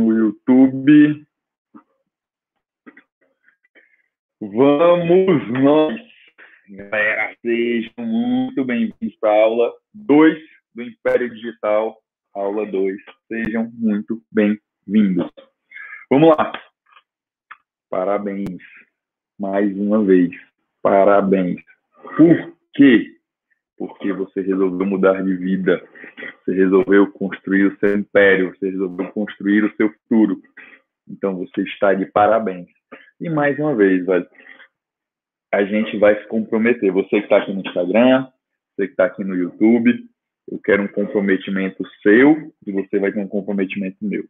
[0.00, 1.26] no YouTube.
[4.40, 6.00] Vamos nós,
[6.70, 10.38] galera, sejam muito bem-vindos para a aula 2
[10.74, 11.98] do Império Digital,
[12.32, 12.96] aula 2.
[13.28, 15.30] Sejam muito bem-vindos.
[16.08, 16.50] Vamos lá.
[17.90, 18.62] Parabéns.
[19.38, 20.30] Mais uma vez.
[20.80, 21.60] Parabéns.
[22.16, 23.19] Por quê?
[23.80, 25.82] Porque você resolveu mudar de vida.
[26.44, 28.54] Você resolveu construir o seu império.
[28.54, 30.38] Você resolveu construir o seu futuro.
[31.08, 32.68] Então você está de parabéns.
[33.18, 34.28] E mais uma vez, velho,
[35.50, 36.92] a gente vai se comprometer.
[36.92, 38.28] Você que está aqui no Instagram,
[38.76, 39.98] você que está aqui no YouTube,
[40.50, 44.24] eu quero um comprometimento seu e você vai ter um comprometimento meu.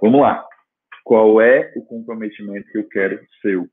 [0.00, 0.42] Vamos lá.
[1.04, 3.68] Qual é o comprometimento que eu quero seu?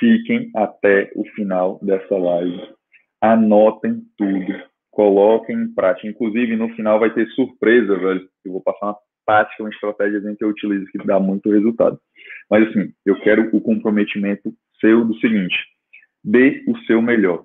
[0.00, 2.72] Fiquem até o final dessa live.
[3.22, 4.60] Anotem tudo.
[4.90, 6.08] Coloquem em prática.
[6.08, 8.28] Inclusive, no final vai ter surpresa, velho.
[8.44, 11.98] Eu vou passar uma tática, uma estratégia que eu utilizo que dá muito resultado.
[12.50, 15.54] Mas, assim, eu quero o comprometimento seu do seguinte:
[16.24, 17.44] dê o seu melhor.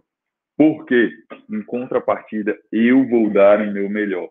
[0.57, 1.11] Porque,
[1.47, 4.29] em contrapartida, eu vou dar o meu melhor.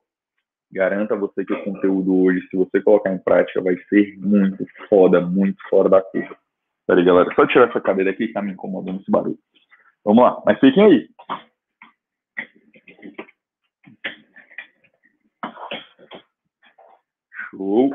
[0.72, 5.20] Garanta você que o conteúdo hoje, se você colocar em prática, vai ser muito foda,
[5.20, 6.36] muito fora da curva.
[6.88, 9.38] Peraí, galera, só tirar essa cadeira aqui que tá me incomodando esse barulho.
[10.06, 11.08] Vamos lá, mas fiquem aí.
[17.50, 17.90] Show.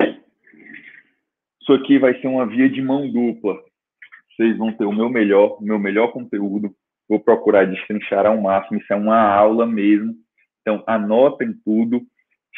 [1.62, 3.58] Isso aqui vai ser uma via de mão dupla.
[4.30, 6.76] Vocês vão ter o meu melhor, o meu melhor conteúdo.
[7.08, 8.78] Vou procurar destrinchar ao máximo.
[8.78, 10.14] Isso é uma aula mesmo.
[10.60, 12.02] Então, anotem tudo,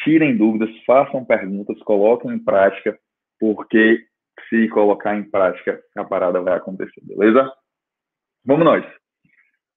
[0.02, 2.98] tirem dúvidas, façam perguntas, coloquem em prática,
[3.38, 4.04] porque
[4.48, 7.48] se colocar em prática, a parada vai acontecer, beleza?
[8.44, 9.03] Vamos nós.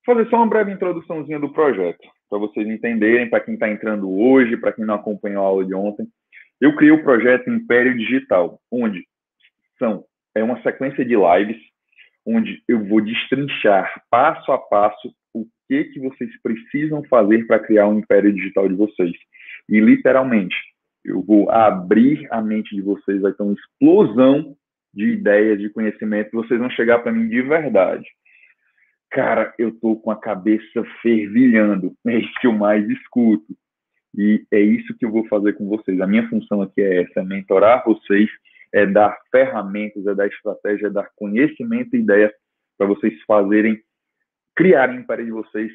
[0.08, 4.56] Fazer só uma breve introduçãozinha do projeto, para vocês entenderem, para quem está entrando hoje,
[4.56, 6.08] para quem não acompanhou a aula de ontem.
[6.62, 9.06] Eu criei o projeto Império Digital, onde
[9.78, 11.62] são é uma sequência de lives
[12.26, 17.90] onde eu vou destrinchar passo a passo o que que vocês precisam fazer para criar
[17.90, 19.12] um império digital de vocês.
[19.68, 20.56] E literalmente,
[21.04, 24.56] eu vou abrir a mente de vocês, vai ter uma explosão
[24.94, 28.08] de ideias, de conhecimento, vocês vão chegar para mim de verdade.
[29.10, 33.56] Cara, eu tô com a cabeça fervilhando, é isso que eu mais escuto.
[34.16, 36.00] E é isso que eu vou fazer com vocês.
[36.02, 38.30] A minha função aqui é essa, é mentorar vocês,
[38.74, 42.34] é dar ferramentas, é dar estratégia, é dar conhecimento e ideia
[42.78, 43.80] para vocês fazerem,
[44.56, 45.72] criarem para de vocês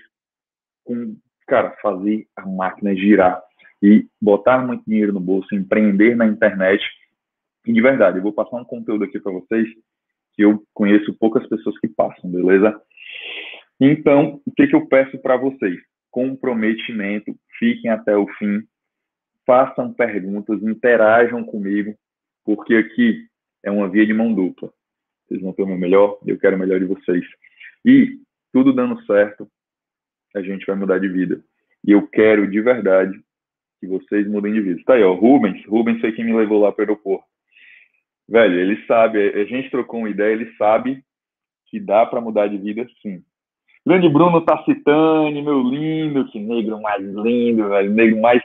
[0.84, 1.16] com,
[1.46, 3.40] cara, fazer a máquina girar
[3.82, 6.82] e botar muito dinheiro no bolso, empreender na internet.
[7.66, 9.68] E de verdade, eu vou passar um conteúdo aqui para vocês
[10.34, 12.80] que eu conheço poucas pessoas que passam, beleza?
[13.84, 15.76] Então, o que, que eu peço para vocês?
[16.08, 18.62] Comprometimento, fiquem até o fim,
[19.44, 21.92] façam perguntas, interajam comigo,
[22.44, 23.26] porque aqui
[23.60, 24.72] é uma via de mão dupla.
[25.26, 27.24] Vocês vão ter o meu melhor, eu quero o melhor de vocês.
[27.84, 28.20] E
[28.52, 29.50] tudo dando certo,
[30.36, 31.42] a gente vai mudar de vida.
[31.84, 33.20] E eu quero de verdade
[33.80, 34.80] que vocês mudem de vida.
[34.86, 35.66] Tá aí, ó, Rubens.
[35.66, 37.26] Rubens foi quem me levou lá para o aeroporto.
[38.28, 41.04] Velho, ele sabe, a gente trocou uma ideia, ele sabe
[41.66, 43.24] que dá para mudar de vida sim.
[43.84, 48.40] Grande Bruno Tacitani, meu lindo, que negro mais lindo, velho, negro mais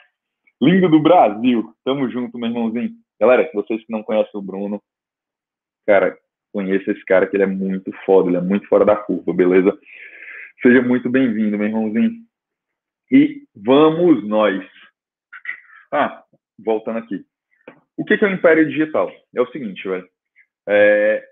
[0.60, 1.76] lindo do Brasil.
[1.86, 2.90] Tamo junto, meu irmãozinho.
[3.20, 4.82] Galera, vocês que não conhecem o Bruno,
[5.86, 6.18] cara,
[6.52, 9.78] conheça esse cara que ele é muito foda, ele é muito fora da curva, beleza?
[10.60, 12.14] Seja muito bem-vindo, meu irmãozinho.
[13.12, 14.66] E vamos nós.
[15.92, 16.24] Ah,
[16.58, 17.24] voltando aqui.
[17.96, 19.12] O que é o Império Digital?
[19.36, 20.10] É o seguinte, velho.
[20.68, 21.24] É,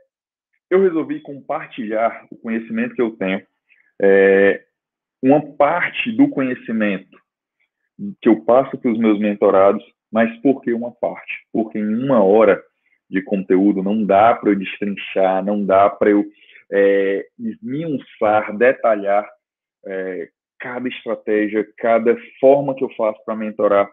[0.70, 3.42] eu resolvi compartilhar o conhecimento que eu tenho,
[4.02, 4.64] é,
[5.22, 7.18] uma parte do conhecimento
[8.22, 11.34] que eu passo para os meus mentorados, mas por que uma parte?
[11.52, 12.62] Porque em uma hora
[13.10, 16.26] de conteúdo não dá para eu destrinchar, não dá para eu
[16.72, 19.28] é, esmiuçar, detalhar
[19.86, 20.30] é,
[20.60, 23.90] cada estratégia, cada forma que eu faço para mentorar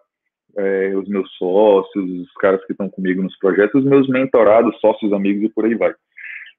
[0.57, 5.13] é, os meus sócios, os caras que estão comigo nos projetos, os meus mentorados, sócios,
[5.13, 5.95] amigos e por aí vai.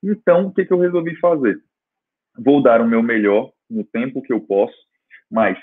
[0.03, 1.57] Então, o que, que eu resolvi fazer?
[2.37, 4.75] Vou dar o meu melhor no tempo que eu posso,
[5.29, 5.57] mas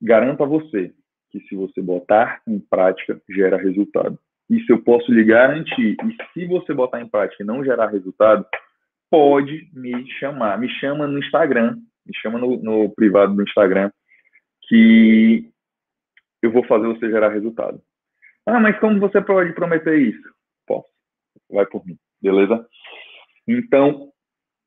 [0.00, 0.92] garanto a você
[1.30, 4.18] que se você botar em prática, gera resultado.
[4.50, 5.96] Isso eu posso lhe garantir.
[6.04, 8.44] E se você botar em prática e não gerar resultado,
[9.10, 10.58] pode me chamar.
[10.58, 13.90] Me chama no Instagram, me chama no, no privado do Instagram,
[14.68, 15.50] que
[16.42, 17.80] eu vou fazer você gerar resultado.
[18.44, 20.28] Ah, mas como você pode prometer isso?
[20.66, 20.88] Posso.
[21.50, 22.66] Vai por mim, beleza?
[23.48, 24.11] Então,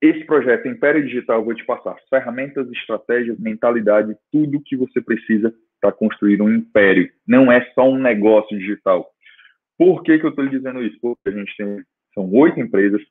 [0.01, 5.53] esse projeto Império Digital, eu vou te passar ferramentas, estratégias, mentalidade, tudo que você precisa
[5.79, 7.09] para construir um império.
[7.27, 9.09] Não é só um negócio digital.
[9.77, 10.97] Por que, que eu estou lhe dizendo isso?
[11.01, 11.83] Porque a gente tem,
[12.13, 13.01] são oito empresas,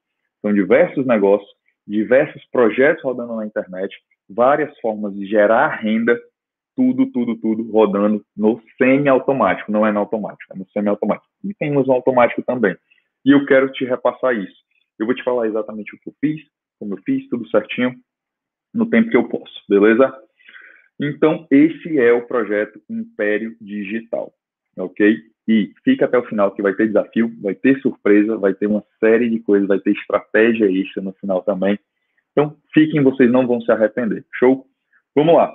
[0.41, 1.49] são diversos negócios,
[1.87, 3.95] diversos projetos rodando na internet,
[4.29, 6.19] várias formas de gerar renda,
[6.77, 11.29] tudo, tudo, tudo rodando no semi-automático, não é no automático, é no semi-automático.
[11.45, 12.77] E temos no automático também.
[13.25, 14.65] E eu quero te repassar isso.
[14.99, 16.41] Eu vou te falar exatamente o que eu fiz,
[16.85, 17.95] como eu fiz, tudo certinho,
[18.73, 20.15] no tempo que eu posso, beleza?
[21.01, 24.33] Então, esse é o projeto Império Digital,
[24.77, 25.17] ok?
[25.49, 28.85] E fica até o final que vai ter desafio, vai ter surpresa, vai ter uma
[29.01, 31.79] série de coisas, vai ter estratégia extra no final também.
[32.33, 34.25] Então, fiquem, vocês não vão se arrepender.
[34.35, 34.67] Show?
[35.15, 35.53] Vamos lá.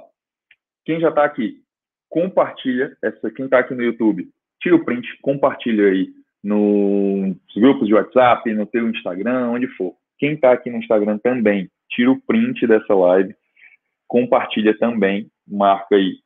[0.86, 1.62] Quem já está aqui,
[2.10, 3.30] compartilha essa.
[3.32, 4.30] Quem está aqui no YouTube,
[4.62, 6.10] tira o print, compartilha aí
[6.44, 9.99] nos grupos de WhatsApp, no teu Instagram, onde for.
[10.20, 13.34] Quem está aqui no Instagram também, tira o print dessa live,
[14.08, 16.18] compartilha também, marca aí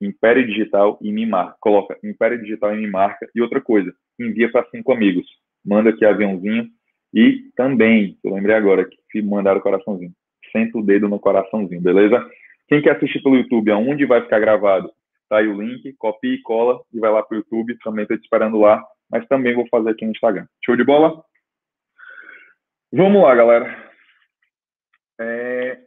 [0.00, 1.56] Império Digital e me marca.
[1.60, 3.28] Coloca Império Digital e me marca.
[3.34, 5.26] E outra coisa, envia para cinco amigos.
[5.64, 6.68] Manda aqui aviãozinho.
[7.12, 10.12] E também, eu lembrei agora que mandaram o coraçãozinho.
[10.50, 12.28] Senta o dedo no coraçãozinho, beleza?
[12.68, 14.90] Quem quer assistir pelo YouTube, aonde vai ficar gravado?
[15.28, 17.78] Tá aí o link, copia e cola e vai lá para o YouTube.
[17.82, 20.46] Também estou te esperando lá, mas também vou fazer aqui no Instagram.
[20.64, 21.22] Show de bola?
[22.96, 23.76] Vamos lá, galera.
[25.20, 25.80] É...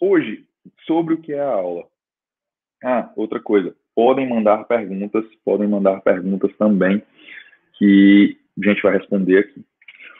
[0.00, 0.44] Hoje,
[0.84, 1.86] sobre o que é a aula.
[2.82, 3.72] Ah, outra coisa.
[3.94, 7.00] Podem mandar perguntas, podem mandar perguntas também,
[7.78, 9.64] que a gente vai responder aqui.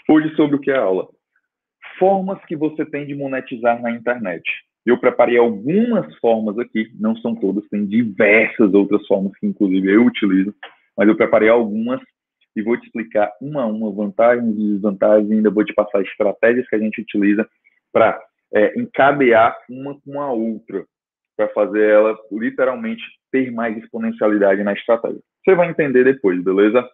[0.09, 1.09] Hoje, sobre o que é a aula.
[1.99, 4.49] Formas que você tem de monetizar na internet.
[4.87, 10.07] Eu preparei algumas formas aqui, não são todas, tem diversas outras formas que, inclusive, eu
[10.07, 10.55] utilizo,
[10.97, 12.01] mas eu preparei algumas
[12.57, 16.01] e vou te explicar uma a uma, vantagens e desvantagens, e ainda vou te passar
[16.01, 17.47] estratégias que a gente utiliza
[17.93, 18.19] para
[18.55, 20.87] é, encadear uma com a outra
[21.37, 25.21] para fazer ela literalmente ter mais exponencialidade na estratégia.
[25.45, 26.89] Você vai entender depois, beleza?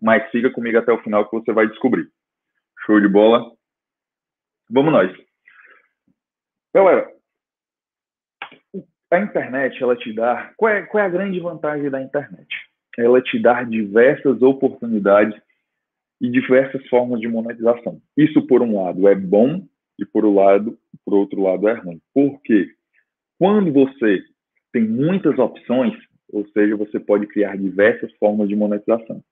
[0.00, 2.06] Mas siga comigo até o final que você vai descobrir.
[2.84, 3.50] Show de bola?
[4.70, 5.10] Vamos nós.
[6.74, 7.10] Galera,
[9.10, 10.52] a internet, ela te dá.
[10.56, 12.48] Qual é, qual é a grande vantagem da internet?
[12.98, 15.40] Ela te dá diversas oportunidades
[16.20, 18.00] e diversas formas de monetização.
[18.16, 19.64] Isso, por um lado, é bom
[19.98, 22.00] e, por, um lado, por outro lado, é ruim.
[22.14, 22.70] Por quê?
[23.38, 24.22] Quando você
[24.72, 25.94] tem muitas opções,
[26.32, 29.22] ou seja, você pode criar diversas formas de monetização.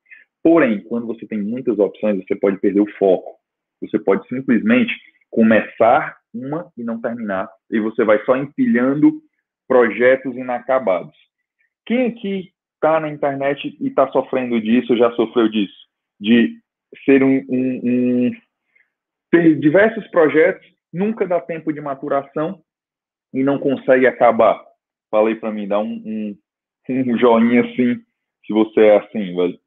[0.43, 3.37] Porém, quando você tem muitas opções, você pode perder o foco.
[3.81, 4.93] Você pode simplesmente
[5.31, 9.21] começar uma e não terminar, e você vai só empilhando
[9.67, 11.15] projetos inacabados.
[11.87, 15.87] Quem aqui está na internet e está sofrendo disso, já sofreu disso?
[16.19, 16.59] De
[17.05, 18.31] ser um, um, um,
[19.31, 22.63] ter diversos projetos, nunca dá tempo de maturação
[23.35, 24.59] e não consegue acabar?
[25.11, 26.35] Falei para mim, dá um,
[26.89, 28.01] um, joinha assim,
[28.47, 29.59] se você é assim, velho.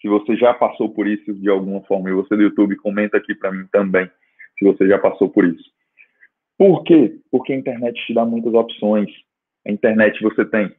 [0.00, 3.34] Se você já passou por isso de alguma forma, e você do YouTube, comenta aqui
[3.34, 4.08] para mim também,
[4.58, 5.70] se você já passou por isso.
[6.58, 7.18] Por quê?
[7.30, 9.10] Porque a internet te dá muitas opções.
[9.66, 10.72] A internet você tem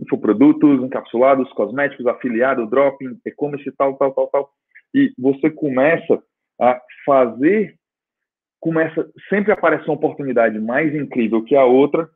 [0.00, 4.50] infoprodutos, encapsulados, cosméticos, afiliado, dropping, e-commerce, tal, tal, tal, tal.
[4.94, 6.22] E você começa
[6.60, 7.78] a fazer
[8.60, 12.08] começa sempre aparece uma oportunidade mais incrível que a outra.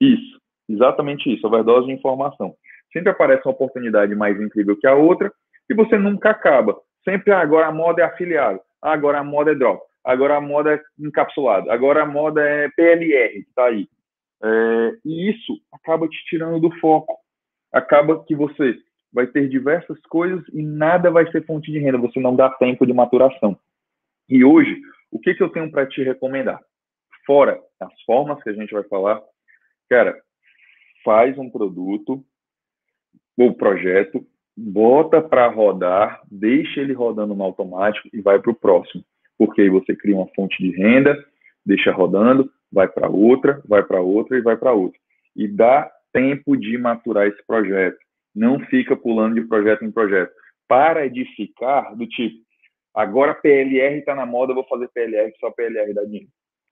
[0.00, 2.54] Isso, exatamente isso, overdose de informação.
[2.92, 5.32] Sempre aparece uma oportunidade mais incrível que a outra
[5.68, 6.76] e você nunca acaba.
[7.04, 10.40] Sempre ah, agora a moda é afiliado, ah, agora a moda é drop, agora a
[10.40, 13.88] moda é encapsulado, agora a moda é PLR, está aí.
[14.40, 17.16] É, e isso acaba te tirando do foco.
[17.72, 18.76] Acaba que você
[19.12, 22.86] vai ter diversas coisas e nada vai ser fonte de renda, você não dá tempo
[22.86, 23.58] de maturação.
[24.28, 26.60] E hoje, o que, que eu tenho para te recomendar?
[27.26, 29.20] Fora as formas que a gente vai falar,
[29.88, 30.16] cara,
[31.04, 32.22] faz um produto
[33.36, 39.04] ou projeto, bota para rodar, deixa ele rodando no automático e vai para o próximo.
[39.38, 41.16] Porque aí você cria uma fonte de renda,
[41.64, 44.98] deixa rodando, vai para outra, vai para outra e vai para outra.
[45.36, 47.98] E dá tempo de maturar esse projeto.
[48.34, 50.32] Não fica pulando de projeto em projeto.
[50.66, 52.46] Para de ficar do tipo,
[52.98, 56.28] Agora PLR está na moda, vou fazer PLR, só PLR dá dinheiro.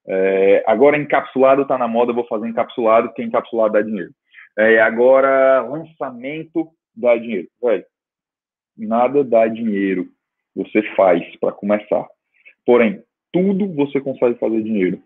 [0.09, 4.11] É, agora encapsulado está na moda, vou fazer encapsulado, que encapsulado dá dinheiro.
[4.59, 7.47] É, agora lançamento dá dinheiro.
[7.62, 7.85] Velho,
[8.76, 10.09] nada dá dinheiro.
[10.57, 12.05] Você faz para começar.
[12.64, 15.00] Porém, tudo você consegue fazer dinheiro.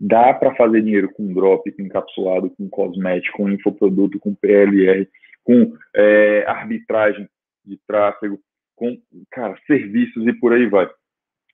[0.00, 5.08] Dá para fazer dinheiro com drop, com encapsulado, com cosmético, com infoproduto, com PLR,
[5.42, 7.28] com é, arbitragem
[7.64, 8.38] de tráfego,
[8.76, 8.98] com,
[9.30, 10.88] cara, serviços e por aí vai.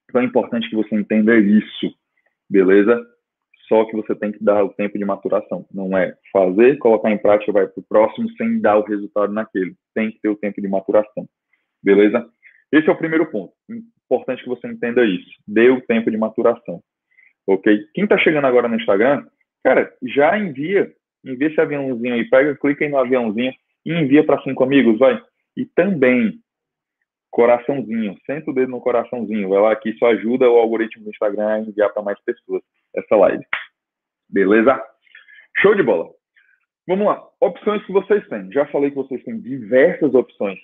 [0.09, 1.94] Então é importante que você entenda isso,
[2.49, 3.00] beleza?
[3.68, 5.64] Só que você tem que dar o tempo de maturação.
[5.73, 9.76] Não é fazer, colocar em prática, vai para o próximo sem dar o resultado naquele.
[9.94, 11.28] Tem que ter o tempo de maturação.
[11.80, 12.28] Beleza?
[12.73, 13.52] Esse é o primeiro ponto.
[14.04, 15.30] Importante que você entenda isso.
[15.47, 16.82] Dê o tempo de maturação.
[17.47, 17.87] Ok?
[17.94, 19.26] Quem está chegando agora no Instagram,
[19.62, 20.92] cara, já envia.
[21.25, 22.25] Envia esse aviãozinho aí.
[22.28, 23.52] Pega, clica aí no aviãozinho
[23.85, 25.20] e envia para cinco amigos, vai.
[25.56, 26.40] E também,
[27.30, 28.16] coraçãozinho.
[28.26, 29.49] Senta o dedo no coraçãozinho.
[29.49, 32.62] Vai lá que isso ajuda o algoritmo do Instagram a enviar para mais pessoas
[32.94, 33.44] essa live.
[34.28, 34.80] Beleza?
[35.59, 36.11] Show de bola.
[36.87, 37.23] Vamos lá.
[37.40, 38.50] Opções que vocês têm.
[38.52, 40.59] Já falei que vocês têm diversas opções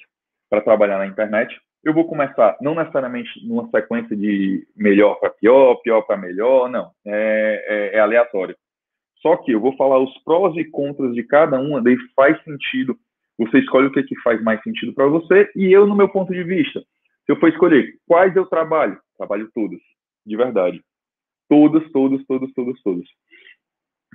[0.49, 1.55] para trabalhar na internet.
[1.87, 6.91] Eu vou começar, não necessariamente numa sequência de melhor para pior, pior para melhor, não.
[7.07, 8.57] É, é, é, aleatório.
[9.23, 12.99] Só que eu vou falar os prós e contras de cada uma, daí faz sentido.
[13.39, 16.33] Você escolhe o que, que faz mais sentido para você e eu, no meu ponto
[16.33, 19.79] de vista, se eu for escolher quais eu trabalho, trabalho todas,
[20.27, 20.83] de verdade.
[21.49, 23.07] Todas, todas, todas, todas, todas.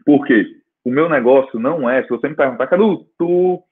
[0.05, 0.45] Por quê?
[0.83, 3.63] O meu negócio não é, se você me perguntar, Cadu, tu,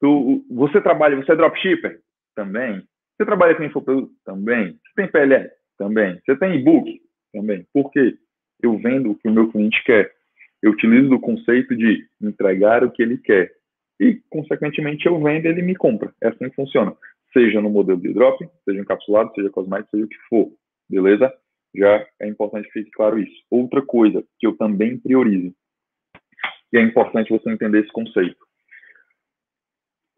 [0.00, 2.00] tu, você trabalha, você é dropshipper?
[2.34, 2.82] Também.
[3.16, 4.12] Você trabalha com infoproduto?
[4.24, 4.72] Também.
[4.72, 5.50] Você tem PLR?
[5.78, 6.20] Também.
[6.24, 7.00] Você tem e-book?
[7.32, 7.66] Também.
[7.72, 8.16] Por quê?
[8.62, 10.12] Eu vendo o que o meu cliente quer.
[10.62, 13.52] Eu utilizo o conceito de entregar o que ele quer.
[14.00, 16.12] E, consequentemente, eu vendo ele me compra.
[16.22, 16.96] É assim que funciona.
[17.32, 20.52] Seja no modelo de drop, seja encapsulado, seja cosmético, seja o que for.
[20.88, 21.32] Beleza?
[21.74, 23.44] Já é importante que fique claro isso.
[23.50, 25.54] Outra coisa que eu também priorizo,
[26.72, 28.36] e é importante você entender esse conceito.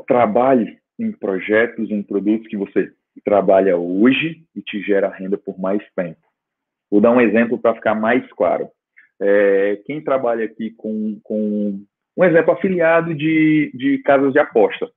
[0.06, 2.92] Trabalhe em projetos, em produtos que você
[3.24, 6.20] trabalha hoje e te gera renda por mais tempo.
[6.90, 8.68] Vou dar um exemplo para ficar mais claro.
[9.20, 11.80] É, quem trabalha aqui com, com
[12.16, 14.90] um exemplo afiliado de, de casas de aposta.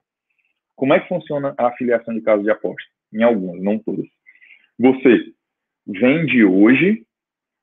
[0.75, 2.89] Como é que funciona a afiliação de casas de aposta?
[3.13, 4.05] Em algumas, não todas.
[4.77, 5.33] Você
[5.85, 7.03] vende hoje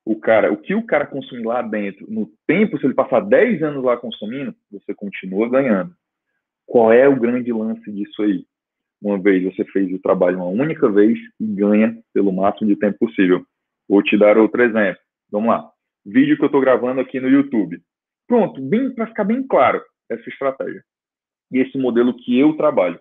[0.04, 3.62] o cara, o que o cara consumir lá dentro, no tempo, se ele passar 10
[3.62, 5.92] anos lá consumindo, você continua ganhando.
[6.66, 8.44] Qual é o grande lance disso aí?
[9.00, 12.98] Uma vez você fez o trabalho uma única vez e ganha pelo máximo de tempo
[12.98, 13.44] possível.
[13.88, 15.00] Vou te dar outro exemplo.
[15.30, 15.70] Vamos lá.
[16.04, 17.80] Vídeo que eu estou gravando aqui no YouTube.
[18.26, 20.82] Pronto, bem para ficar bem claro essa estratégia.
[21.52, 22.98] E esse modelo que eu trabalho.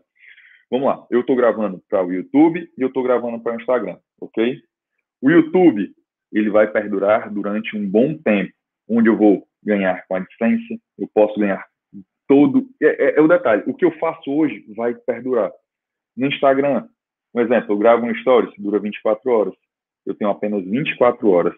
[0.70, 1.06] Vamos lá.
[1.10, 4.62] Eu estou gravando para o YouTube e eu estou gravando para o Instagram, ok?
[5.22, 5.92] O YouTube
[6.32, 8.52] ele vai perdurar durante um bom tempo,
[8.90, 11.66] onde eu vou ganhar com a AdSense, eu posso ganhar
[12.28, 12.66] todo.
[12.82, 13.64] É, é, é, o detalhe.
[13.68, 15.52] O que eu faço hoje vai perdurar.
[16.16, 16.88] No Instagram,
[17.34, 19.54] um exemplo, eu gravo um stories, dura 24 horas.
[20.06, 21.56] Eu tenho apenas 24 horas.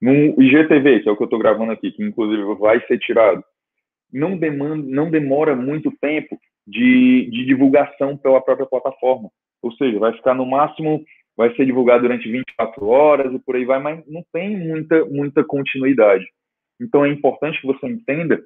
[0.00, 3.42] No IGTV, que é o que eu estou gravando aqui, que inclusive vai ser tirado,
[4.12, 9.28] não, demanda, não demora muito tempo de, de divulgação pela própria plataforma.
[9.62, 11.04] Ou seja, vai ficar no máximo,
[11.36, 15.44] vai ser divulgado durante 24 horas e por aí vai, mas não tem muita, muita
[15.44, 16.24] continuidade.
[16.80, 18.42] Então é importante que você entenda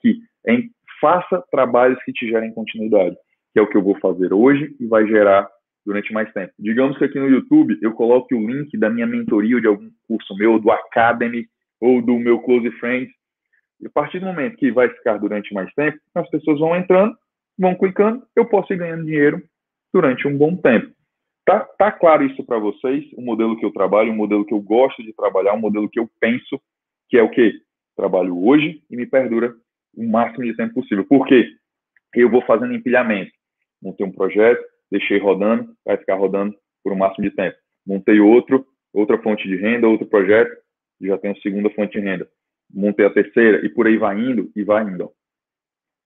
[0.00, 0.54] que é
[1.02, 3.16] faça trabalhos que te gerem continuidade,
[3.52, 5.50] que é o que eu vou fazer hoje e vai gerar
[5.84, 6.52] durante mais tempo.
[6.56, 9.90] Digamos que aqui no YouTube eu coloque o link da minha mentoria ou de algum
[10.06, 11.46] curso meu, do Academy
[11.80, 13.12] ou do meu Close Friends.
[13.80, 17.16] E a partir do momento que vai ficar durante mais tempo, as pessoas vão entrando,
[17.58, 19.42] vão clicando, eu posso ir ganhando dinheiro
[19.92, 20.92] durante um bom tempo.
[21.44, 23.04] Tá, tá claro isso para vocês?
[23.16, 25.98] O modelo que eu trabalho, o modelo que eu gosto de trabalhar, o modelo que
[25.98, 26.60] eu penso,
[27.08, 27.52] que é o que?
[27.96, 29.52] Trabalho hoje e me perdura
[29.96, 31.04] o máximo de tempo possível.
[31.04, 31.48] Por quê?
[32.14, 33.32] Eu vou fazendo empilhamento.
[33.80, 37.56] Montei um projeto, deixei rodando, vai ficar rodando por um máximo de tempo.
[37.86, 40.54] Montei outro, outra fonte de renda, outro projeto,
[41.00, 42.28] já tenho segunda fonte de renda.
[42.72, 45.10] Montei a terceira e por aí vai indo e vai indo.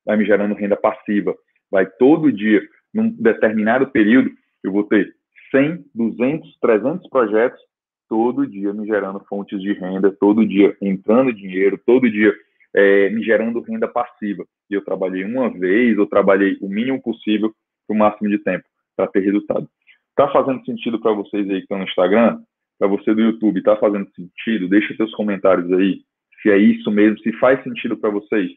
[0.04, 1.36] Vai me gerando renda passiva.
[1.70, 2.62] Vai todo dia,
[2.94, 4.30] num determinado período,
[4.62, 5.14] eu vou ter
[5.50, 7.60] 100, 200, 300 projetos
[8.08, 12.34] todo dia me gerando fontes de renda, todo dia entrando dinheiro, todo dia
[12.76, 14.44] é, me gerando renda passiva.
[14.70, 17.52] E eu trabalhei uma vez, eu trabalhei o mínimo possível
[17.86, 18.64] para o máximo de tempo
[18.94, 19.66] para ter resultado.
[20.14, 22.38] Tá fazendo sentido para vocês aí que estão no Instagram?
[22.78, 24.68] Para você do YouTube, tá fazendo sentido?
[24.68, 26.02] Deixa seus comentários aí,
[26.42, 28.50] se é isso mesmo, se faz sentido para vocês.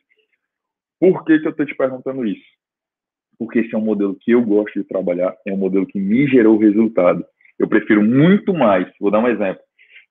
[1.00, 2.44] Por que, que eu estou te perguntando isso?
[3.38, 6.28] Porque esse é um modelo que eu gosto de trabalhar, é um modelo que me
[6.28, 7.26] gerou resultado.
[7.58, 9.62] Eu prefiro muito mais, vou dar um exemplo,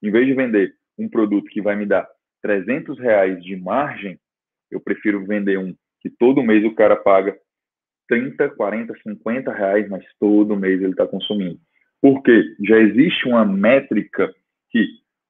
[0.01, 2.07] em vez de vender um produto que vai me dar
[2.41, 4.19] 300 reais de margem,
[4.71, 7.37] eu prefiro vender um que todo mês o cara paga
[8.07, 11.59] 30, 40, 50 reais, mas todo mês ele está consumindo.
[12.01, 14.33] Porque já existe uma métrica
[14.69, 14.87] que,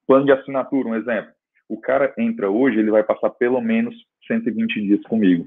[0.07, 1.31] plano de assinatura, um exemplo,
[1.67, 3.95] o cara entra hoje, ele vai passar pelo menos
[4.27, 5.45] 120 dias comigo.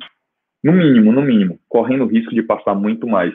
[0.62, 3.34] No mínimo, no mínimo, correndo o risco de passar muito mais.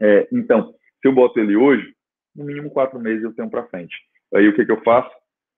[0.00, 1.94] É, então, se eu boto ele hoje,
[2.34, 3.94] no mínimo quatro meses eu tenho para frente.
[4.34, 5.10] Aí o que, que eu faço?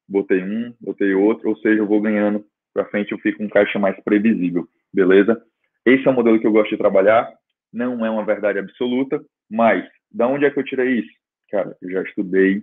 [0.08, 3.78] Botei um, botei outro, ou seja, eu vou ganhando para frente, eu fico um caixa
[3.78, 5.40] mais previsível, beleza?
[5.86, 7.32] Esse é o modelo que eu gosto de trabalhar,
[7.72, 11.12] não é uma verdade absoluta, mas da onde é que eu tirei isso?
[11.50, 12.62] Cara, eu já estudei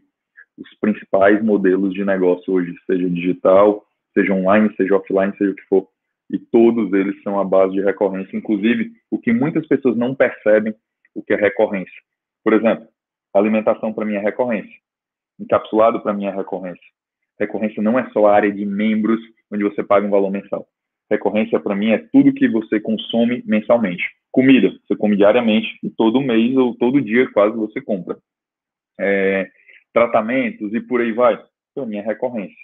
[0.58, 5.64] os principais modelos de negócio hoje, seja digital, seja online, seja offline, seja o que
[5.64, 5.88] for,
[6.30, 10.74] e todos eles são a base de recorrência, inclusive o que muitas pessoas não percebem
[11.14, 12.02] o que é recorrência.
[12.44, 12.88] Por exemplo,
[13.34, 14.80] alimentação para mim é recorrência,
[15.40, 16.86] encapsulado para mim é recorrência.
[17.42, 19.20] Recorrência não é só a área de membros
[19.52, 20.68] onde você paga um valor mensal.
[21.10, 24.04] Recorrência para mim é tudo que você consome mensalmente.
[24.32, 28.16] Comida, você come diariamente e todo mês ou todo dia quase você compra.
[29.00, 29.50] É,
[29.92, 31.44] tratamentos e por aí vai.
[31.74, 32.56] Para mim é recorrência.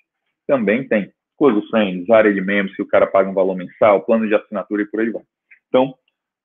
[0.46, 4.27] Também tem Close Friends, área de membros que o cara paga um valor mensal, plano
[4.27, 5.24] de assinatura e por aí vai.
[5.69, 5.96] Então,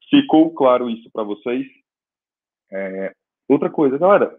[0.08, 1.66] ficou claro isso para vocês?
[2.72, 3.12] É,
[3.46, 4.34] outra coisa, galera,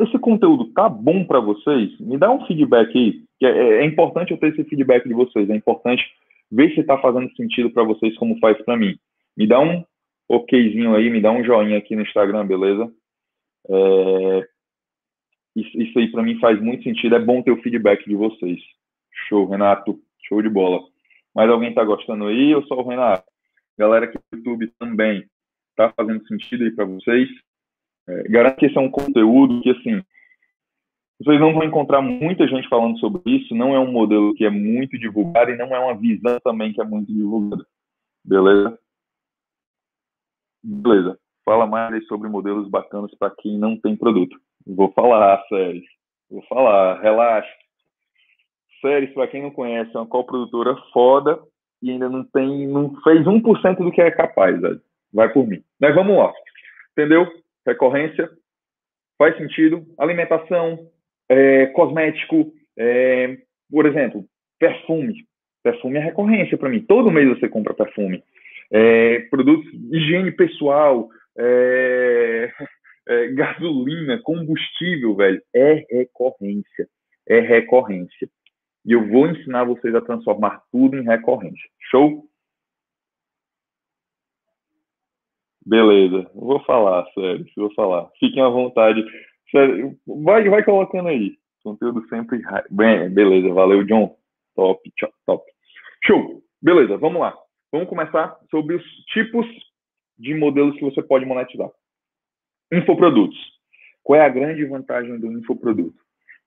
[0.00, 1.98] esse conteúdo tá bom para vocês?
[2.00, 3.22] Me dá um feedback aí.
[3.42, 5.48] É, é, importante eu ter esse feedback de vocês.
[5.48, 6.02] É importante
[6.50, 8.98] ver se está fazendo sentido para vocês como faz para mim.
[9.36, 9.84] Me dá um
[10.28, 12.90] okzinho aí, me dá um joinha aqui no Instagram, beleza?
[13.70, 14.48] É,
[15.56, 17.16] isso, isso aí para mim faz muito sentido.
[17.16, 18.58] É bom ter o feedback de vocês.
[19.28, 19.98] Show, Renato.
[20.28, 20.80] Show de bola.
[21.34, 23.24] Mais alguém está gostando aí ou só o Renato?
[23.78, 25.24] Galera aqui do YouTube também.
[25.76, 27.28] Tá fazendo sentido aí para vocês?
[28.08, 30.02] É, garanto que esse é um conteúdo que, assim,
[31.20, 33.54] vocês não vão encontrar muita gente falando sobre isso.
[33.54, 36.80] Não é um modelo que é muito divulgado e não é uma visão também que
[36.80, 37.64] é muito divulgada.
[38.24, 38.78] Beleza?
[40.62, 41.18] Beleza.
[41.44, 44.38] Fala mais sobre modelos bacanas para quem não tem produto.
[44.66, 45.82] Vou falar, sério.
[46.30, 47.48] Vou falar, relaxa.
[48.80, 51.40] Séries, para quem não conhece, é uma coprodutora foda
[51.82, 54.80] e ainda não tem, não fez 1% do que é capaz, velho.
[55.12, 55.62] Vai por mim.
[55.80, 56.32] Mas vamos lá.
[56.92, 57.26] Entendeu?
[57.68, 58.28] Recorrência.
[59.16, 59.86] Faz sentido.
[59.98, 60.88] Alimentação,
[61.28, 63.36] é, cosmético, é,
[63.70, 64.24] por exemplo,
[64.58, 65.26] perfume.
[65.62, 66.80] Perfume é recorrência para mim.
[66.80, 68.22] Todo mês você compra perfume.
[68.70, 71.08] É, produtos higiene pessoal,
[71.38, 72.52] é,
[73.08, 75.42] é, gasolina, combustível, velho.
[75.54, 76.88] É recorrência.
[77.28, 78.28] É recorrência
[78.88, 81.68] e eu vou ensinar vocês a transformar tudo em recorrência.
[81.90, 82.24] Show?
[85.68, 88.08] Beleza, vou falar, sério, vou falar.
[88.18, 89.04] Fiquem à vontade.
[89.50, 91.36] Sério, vai, vai colocando aí.
[91.62, 92.40] Conteúdo sempre.
[92.70, 94.16] Bem, beleza, valeu, John.
[94.56, 94.80] Top,
[95.26, 95.44] top.
[96.04, 96.42] Show.
[96.62, 97.36] Beleza, vamos lá.
[97.70, 99.46] Vamos começar sobre os tipos
[100.18, 101.68] de modelos que você pode monetizar.
[102.72, 103.38] Infoprodutos.
[104.02, 105.98] Qual é a grande vantagem do infoproduto?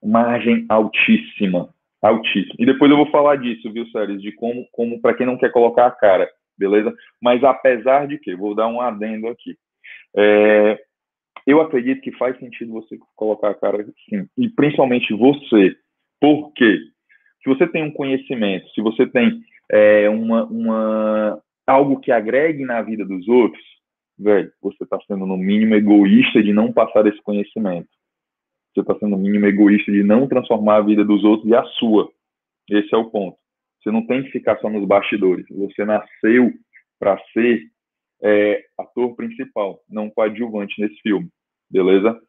[0.03, 1.69] Margem altíssima
[2.01, 2.55] altíssimo.
[2.57, 5.51] E depois eu vou falar disso, viu, Séries, de como, como para quem não quer
[5.51, 6.27] colocar a cara,
[6.61, 6.93] beleza?
[7.21, 9.57] Mas apesar de que, vou dar um adendo aqui.
[10.15, 10.79] É,
[11.47, 15.75] eu acredito que faz sentido você colocar a cara sim, e principalmente você,
[16.19, 16.77] porque
[17.41, 22.81] se você tem um conhecimento, se você tem é, uma, uma algo que agregue na
[22.81, 23.63] vida dos outros,
[24.19, 27.89] velho, você está sendo no mínimo egoísta de não passar esse conhecimento.
[28.73, 31.63] Você está sendo o mínimo egoísta de não transformar a vida dos outros e a
[31.79, 32.09] sua.
[32.69, 33.40] Esse é o ponto.
[33.81, 35.45] Você não tem que ficar só nos bastidores.
[35.49, 36.51] Você nasceu
[36.99, 37.63] para ser
[38.21, 41.29] é, ator principal, não coadjuvante nesse filme.
[41.69, 42.19] Beleza?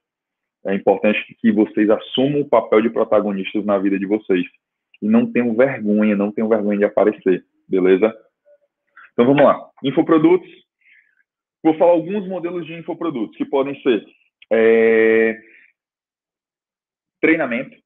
[0.64, 4.46] É importante que vocês assumam o papel de protagonistas na vida de vocês.
[5.02, 7.44] E não tenham vergonha, não tenham vergonha de aparecer.
[7.68, 8.14] Beleza?
[9.12, 9.60] Então vamos lá.
[9.82, 10.48] Infoprodutos.
[11.62, 14.04] Vou falar alguns modelos de infoprodutos que podem ser
[14.52, 15.38] é,
[17.20, 17.81] treinamento.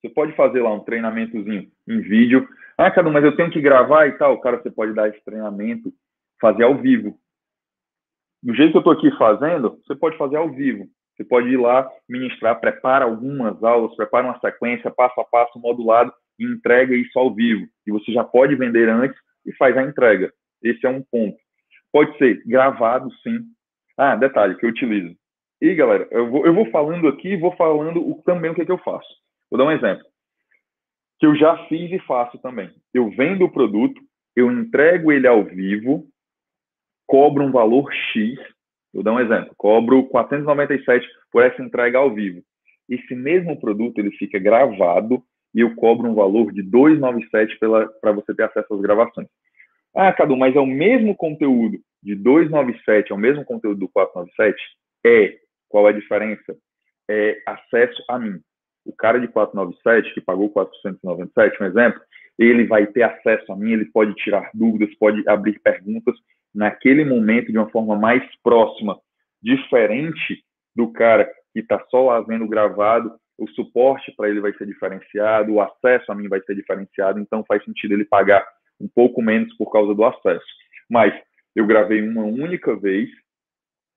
[0.00, 2.46] Você pode fazer lá um treinamentozinho em vídeo.
[2.78, 4.40] Ah, cara, mas eu tenho que gravar e tal.
[4.40, 5.92] Cara, você pode dar esse treinamento,
[6.40, 7.18] fazer ao vivo.
[8.42, 10.86] Do jeito que eu estou aqui fazendo, você pode fazer ao vivo.
[11.16, 16.12] Você pode ir lá, ministrar, prepara algumas aulas, prepara uma sequência, passo a passo, modulado,
[16.38, 17.66] e entrega isso ao vivo.
[17.86, 20.30] E você já pode vender antes e faz a entrega.
[20.62, 21.36] Esse é um ponto.
[21.90, 23.38] Pode ser gravado, sim.
[23.96, 25.16] Ah, detalhe que eu utilizo.
[25.60, 28.66] E, galera, eu vou, eu vou falando aqui vou falando o, também o que, é
[28.66, 29.08] que eu faço.
[29.50, 30.04] Vou dar um exemplo.
[31.18, 32.70] Que eu já fiz e faço também.
[32.92, 34.00] Eu vendo o produto,
[34.34, 36.06] eu entrego ele ao vivo,
[37.06, 38.38] cobro um valor X.
[38.92, 39.54] Vou dar um exemplo.
[39.56, 42.42] Cobro 497 por essa entrega ao vivo.
[42.88, 45.22] Esse mesmo produto, ele fica gravado
[45.54, 47.58] e eu cobro um valor de 297
[48.00, 49.26] para você ter acesso às gravações.
[49.94, 54.56] Ah, Cadu, mas é o mesmo conteúdo de 297, é o mesmo conteúdo do 497?
[55.04, 56.56] É, qual é a diferença?
[57.08, 58.38] É acesso a mim.
[58.86, 62.00] O cara de 497, que pagou 497, um exemplo,
[62.38, 66.14] ele vai ter acesso a mim, ele pode tirar dúvidas, pode abrir perguntas
[66.54, 68.98] naquele momento de uma forma mais próxima,
[69.42, 70.42] diferente
[70.74, 75.52] do cara que está só lá vendo gravado o suporte para ele vai ser diferenciado,
[75.52, 78.46] o acesso a mim vai ser diferenciado, então faz sentido ele pagar
[78.80, 80.46] um pouco menos por causa do acesso.
[80.88, 81.14] Mas
[81.54, 83.10] eu gravei uma única vez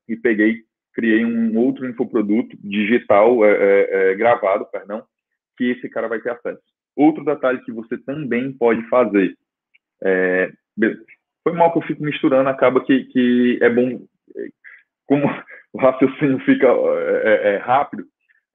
[0.08, 5.04] e peguei, criei um outro infoproduto digital, é, é, é, gravado, perdão,
[5.58, 6.62] que esse cara vai ter acesso.
[6.96, 9.36] Outro detalhe que você também pode fazer,
[10.04, 10.52] é,
[11.44, 14.02] foi mal que eu fico misturando, acaba que, que é bom,
[15.06, 15.26] como
[15.74, 18.06] o raciocínio fica é, é, é, rápido,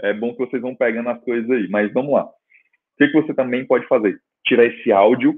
[0.00, 1.68] é bom que vocês vão pegando as coisas aí.
[1.68, 2.24] Mas vamos lá.
[2.24, 2.30] O
[2.98, 4.18] que, que você também pode fazer?
[4.46, 5.34] Tirar esse áudio,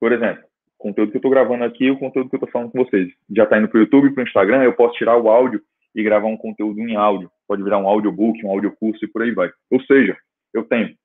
[0.00, 0.42] por exemplo,
[0.78, 3.08] o conteúdo que eu estou gravando aqui, o conteúdo que eu estou falando com vocês.
[3.34, 5.62] Já está indo para o YouTube, para o Instagram, eu posso tirar o áudio
[5.94, 7.30] e gravar um conteúdo em áudio.
[7.46, 9.50] Pode virar um audiobook, um audiocurso e por aí vai.
[9.70, 10.16] Ou seja,
[10.54, 10.96] eu tenho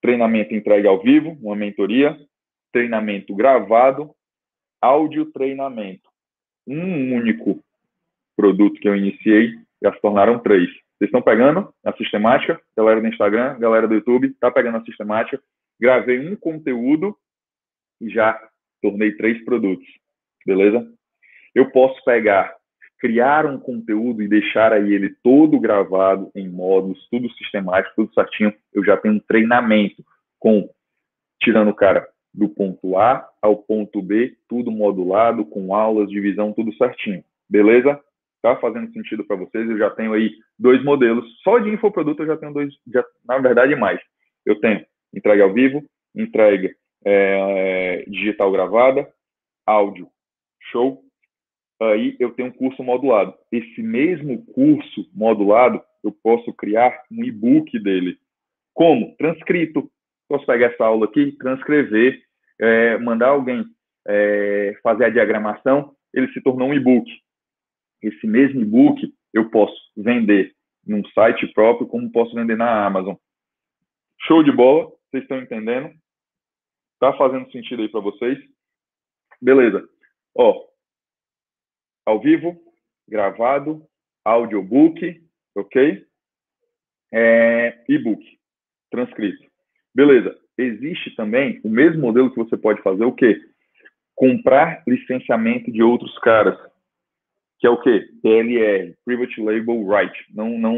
[0.00, 2.18] treinamento entregue ao vivo, uma mentoria,
[2.72, 4.14] treinamento gravado,
[4.80, 6.08] áudio treinamento.
[6.66, 7.62] Um único
[8.36, 10.68] produto que eu iniciei, já se tornaram três.
[10.68, 12.60] Vocês estão pegando a sistemática?
[12.76, 15.42] Galera do Instagram, galera do YouTube, está pegando a sistemática.
[15.80, 17.16] Gravei um conteúdo
[18.00, 18.38] e já
[18.82, 19.86] tornei três produtos.
[20.46, 20.86] Beleza?
[21.54, 22.54] Eu posso pegar,
[23.00, 28.52] criar um conteúdo e deixar aí ele todo gravado em módulos, tudo sistemático, tudo certinho.
[28.72, 30.04] Eu já tenho um treinamento
[30.38, 30.68] com
[31.42, 36.72] tirando o cara do ponto A ao ponto B, tudo modulado, com aulas, divisão, tudo
[36.74, 37.24] certinho.
[37.48, 37.98] Beleza?
[38.42, 39.68] Tá fazendo sentido para vocês?
[39.68, 41.24] Eu já tenho aí dois modelos.
[41.42, 44.00] Só de infoproduto eu já tenho dois, já, na verdade mais.
[44.44, 45.82] Eu tenho entrega ao vivo,
[46.14, 46.70] entrega
[47.04, 49.10] é, digital gravada,
[49.66, 50.06] áudio,
[50.70, 51.02] show.
[51.80, 53.34] Aí eu tenho um curso modulado.
[53.50, 58.18] Esse mesmo curso modulado, eu posso criar um e-book dele.
[58.74, 59.16] Como?
[59.16, 59.90] Transcrito.
[60.28, 62.22] Posso pegar essa aula aqui, transcrever,
[62.60, 63.64] é, mandar alguém
[64.06, 67.10] é, fazer a diagramação, ele se tornou um e-book.
[68.02, 70.52] Esse mesmo e-book eu posso vender
[70.86, 73.14] num site próprio, como posso vender na Amazon.
[74.22, 75.90] Show de bola, vocês estão entendendo?
[76.98, 78.38] Tá fazendo sentido aí para vocês?
[79.40, 79.88] Beleza.
[80.34, 80.69] Ó,
[82.06, 82.56] ao vivo,
[83.08, 83.82] gravado,
[84.24, 85.20] audiobook,
[85.56, 86.04] ok?
[87.12, 88.22] É, e-book,
[88.90, 89.44] transcrito.
[89.94, 90.36] Beleza.
[90.56, 93.40] Existe também o mesmo modelo que você pode fazer, o quê?
[94.14, 96.58] Comprar licenciamento de outros caras.
[97.58, 98.06] Que é o quê?
[98.22, 100.14] PLR, Private Label Right.
[100.34, 100.76] Não, não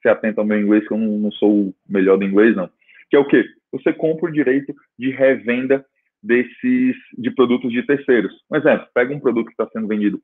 [0.00, 2.68] se atenta ao meu inglês, que eu não, não sou o melhor do inglês, não.
[3.10, 3.44] Que é o quê?
[3.72, 5.84] Você compra o direito de revenda
[6.22, 8.32] desses de produtos de terceiros.
[8.50, 10.20] Um exemplo, pega um produto que está sendo vendido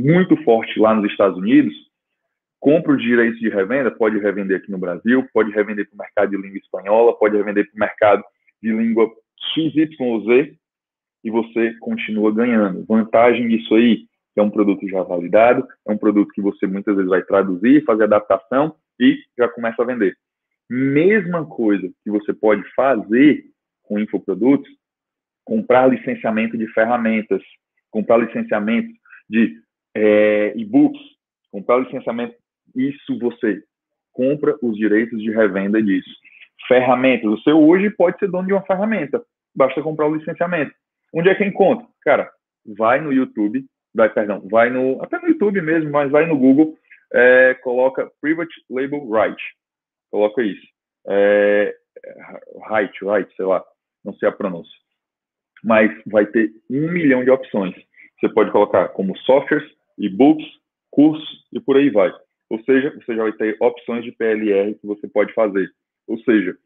[0.00, 1.74] muito forte lá nos Estados Unidos,
[2.58, 6.30] compra os direitos de revenda, pode revender aqui no Brasil, pode revender para o mercado
[6.30, 8.24] de língua espanhola, pode revender para o mercado
[8.62, 9.10] de língua
[9.54, 10.56] XYZ
[11.24, 12.84] e você continua ganhando.
[12.86, 17.08] Vantagem disso aí é um produto já validado, é um produto que você muitas vezes
[17.08, 20.16] vai traduzir, fazer adaptação e já começa a vender.
[20.68, 23.44] Mesma coisa que você pode fazer
[23.82, 24.70] com infoprodutos,
[25.44, 27.42] comprar licenciamento de ferramentas,
[27.90, 28.88] comprar licenciamento
[29.28, 29.58] de
[29.94, 31.00] é, e-books,
[31.50, 32.34] comprar licenciamento
[32.74, 33.62] isso você
[34.12, 36.10] compra os direitos de revenda disso.
[36.68, 37.30] Ferramentas.
[37.30, 39.22] Você hoje pode ser dono de uma ferramenta.
[39.54, 40.72] Basta comprar o licenciamento.
[41.12, 41.86] Onde é que encontra?
[42.02, 42.30] Cara,
[42.76, 46.76] vai no YouTube, vai, perdão, vai no, até no YouTube mesmo, mas vai no Google,
[47.12, 49.42] é, coloca Private Label Right.
[50.10, 50.66] Coloca isso.
[51.08, 51.74] É,
[52.70, 53.64] right, right, sei lá,
[54.04, 54.76] não sei a pronúncia.
[55.64, 57.74] Mas vai ter um milhão de opções.
[58.18, 59.68] Você pode colocar como softwares,
[60.00, 60.46] e-books,
[60.90, 62.12] cursos e por aí vai.
[62.48, 65.70] Ou seja, você já vai ter opções de PLR que você pode fazer.
[66.08, 66.56] Ou seja,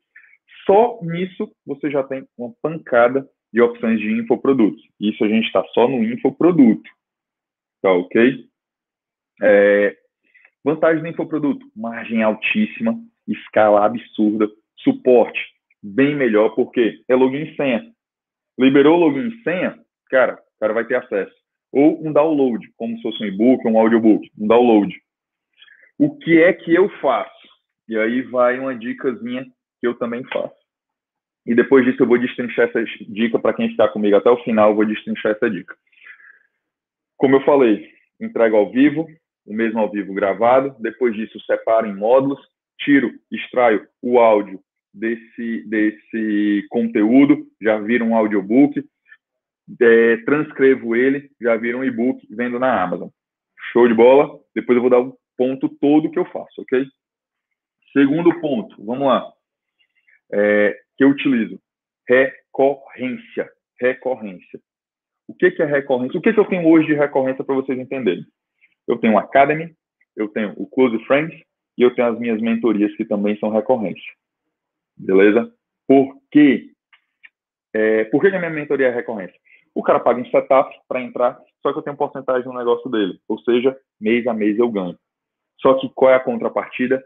[0.64, 4.82] só nisso você já tem uma pancada de opções de infoprodutos.
[4.98, 6.88] Isso a gente está só no infoproduto.
[7.82, 8.46] Tá ok?
[9.42, 9.96] É,
[10.64, 17.92] vantagem do infoproduto: margem altíssima, escala absurda, suporte bem melhor, porque é login e senha.
[18.58, 21.43] Liberou login e senha, cara, o cara vai ter acesso.
[21.74, 24.94] Ou um download, como se fosse um e-book, um audiobook, um download
[25.98, 27.48] o que é que eu faço?
[27.88, 29.44] E aí vai uma dicasinha
[29.80, 30.54] que eu também faço.
[31.46, 34.70] E depois disso eu vou destrinchar essa dica para quem está comigo até o final,
[34.70, 35.76] eu vou destrinchar essa dica.
[37.16, 37.88] Como eu falei,
[38.20, 39.06] entrego ao vivo,
[39.46, 42.40] o mesmo ao vivo gravado, depois disso separo em módulos,
[42.78, 44.58] tiro, extraio o áudio
[44.92, 48.82] desse, desse conteúdo, já vira um audiobook,
[49.80, 53.08] é, transcrevo ele, já vira um e-book, vendo na Amazon.
[53.72, 54.38] Show de bola?
[54.54, 56.86] Depois eu vou dar um ponto todo que eu faço, ok?
[57.92, 59.32] Segundo ponto, vamos lá,
[60.32, 61.60] é, que eu utilizo,
[62.08, 63.48] recorrência,
[63.80, 64.60] recorrência.
[65.28, 66.18] O que, que é recorrência?
[66.18, 68.24] O que, que eu tenho hoje de recorrência para vocês entenderem?
[68.86, 69.74] Eu tenho o Academy,
[70.16, 71.40] eu tenho o Close Friends,
[71.76, 74.12] e eu tenho as minhas mentorias que também são recorrência.
[74.96, 75.52] Beleza?
[75.86, 76.70] Por quê?
[77.72, 79.38] É, por que a minha mentoria é recorrência?
[79.74, 83.18] O cara paga um setup para entrar, só que eu tenho porcentagem no negócio dele.
[83.28, 84.96] Ou seja, mês a mês eu ganho.
[85.60, 87.02] Só que qual é a contrapartida?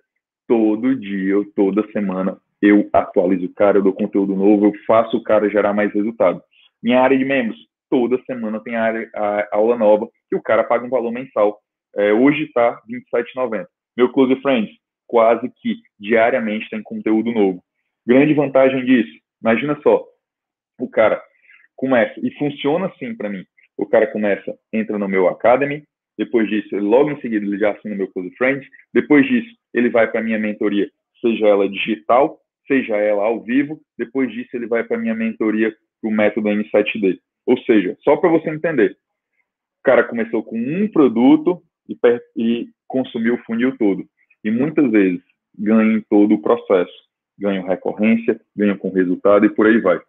[0.46, 5.22] Todo dia, toda semana, eu atualizo o cara, eu dou conteúdo novo, eu faço o
[5.22, 6.42] cara gerar mais resultado.
[6.82, 7.58] Minha área de membros,
[7.90, 11.58] toda semana tem área, a, aula nova que o cara paga um valor mensal.
[11.96, 13.66] É, hoje está R$27,90.
[13.96, 14.70] Meu Close Friends,
[15.06, 17.62] quase que diariamente tem conteúdo novo.
[18.06, 20.04] Grande vantagem disso, imagina só,
[20.80, 21.22] o cara
[21.78, 23.44] começa, e funciona assim para mim,
[23.76, 25.84] o cara começa, entra no meu Academy,
[26.18, 30.10] depois disso, logo em seguida ele já assina meu Close Friends, depois disso ele vai
[30.10, 34.98] para minha mentoria, seja ela digital, seja ela ao vivo, depois disso ele vai para
[34.98, 37.18] minha mentoria o método M7D.
[37.46, 38.96] Ou seja, só para você entender,
[39.80, 41.96] o cara começou com um produto e,
[42.36, 44.04] e consumiu o funil todo.
[44.44, 45.22] E muitas vezes
[45.56, 46.92] ganha em todo o processo.
[47.38, 50.00] Ganha recorrência, ganha com resultado e por aí vai.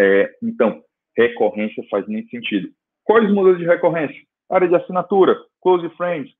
[0.00, 0.80] É, então,
[1.16, 2.68] recorrência faz muito sentido.
[3.02, 4.16] Quais modelos de recorrência?
[4.48, 6.30] Área de assinatura, close friends,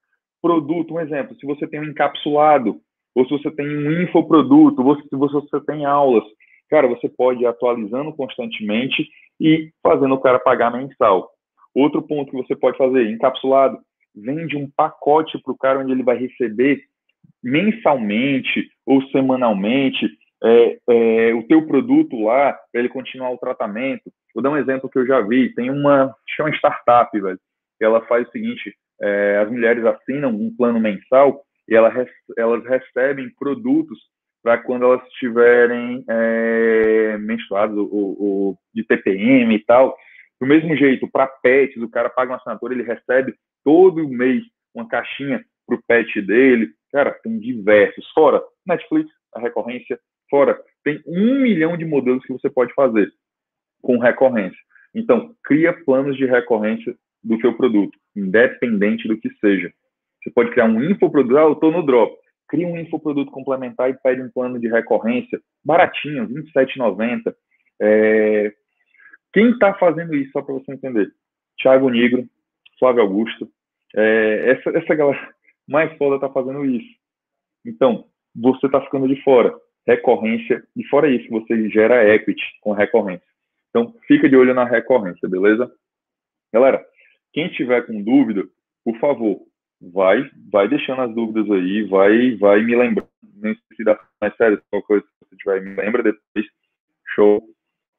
[0.40, 1.34] produto, um exemplo.
[1.40, 2.80] Se você tem um encapsulado,
[3.16, 6.22] ou se você tem um infoproduto, ou se você tem aulas,
[6.70, 9.08] cara, você pode ir atualizando constantemente
[9.40, 11.28] e fazendo o cara pagar mensal.
[11.74, 13.78] Outro ponto que você pode fazer, encapsulado,
[14.14, 16.80] vende um pacote para o cara onde ele vai receber
[17.42, 20.08] mensalmente ou semanalmente
[20.42, 24.10] é, é, o teu produto lá para ele continuar o tratamento.
[24.34, 25.52] Vou dar um exemplo que eu já vi.
[25.54, 27.38] Tem uma chama startup, velho.
[27.80, 31.92] Ela faz o seguinte: é, as mulheres assinam um plano mensal e ela,
[32.36, 33.98] elas recebem produtos
[34.42, 39.96] para quando elas estiverem é, menstruadas ou, de TPM e tal.
[40.40, 44.86] Do mesmo jeito, para pets, o cara paga uma assinatura, ele recebe todo mês uma
[44.88, 46.70] caixinha para o pet dele.
[46.92, 48.08] Cara, tem diversos.
[48.12, 49.98] Fora Netflix, a recorrência.
[50.30, 53.12] Fora, tem um milhão de modelos que você pode fazer
[53.82, 54.58] com recorrência.
[54.94, 59.72] Então, cria planos de recorrência do seu produto, independente do que seja.
[60.22, 62.16] Você pode criar um infoproduto, ah, eu estou no drop
[62.48, 67.34] cria um infoproduto complementar e pede um plano de recorrência baratinho, R$ 27,90.
[67.80, 68.52] É...
[69.32, 71.12] Quem está fazendo isso, só para você entender?
[71.60, 72.26] Thiago Negro,
[72.78, 73.48] Flávio Augusto,
[73.94, 74.50] é...
[74.52, 75.34] essa, essa galera
[75.68, 76.88] mais foda está fazendo isso.
[77.64, 79.54] Então, você está ficando de fora.
[79.88, 83.26] Recorrência, e fora isso, você gera equity com recorrência.
[83.70, 85.72] Então, fica de olho na recorrência, beleza?
[86.52, 86.84] Galera,
[87.32, 88.44] quem tiver com dúvida,
[88.84, 89.40] por favor,
[89.80, 93.08] vai, vai deixando as dúvidas aí, vai, vai me lembrando.
[93.34, 96.46] Nem se dá mais sério, qualquer coisa que você tiver, me lembra depois.
[97.14, 97.42] Show.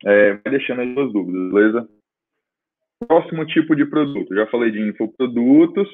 [0.06, 1.90] É, vai deixando as suas dúvidas, beleza?
[3.08, 4.36] Próximo tipo de produto.
[4.36, 5.90] Já falei de infoprodutos,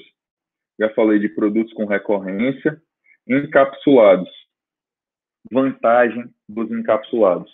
[0.78, 2.82] já falei de produtos com recorrência,
[3.28, 4.45] encapsulados.
[5.52, 7.52] Vantagem dos encapsulados.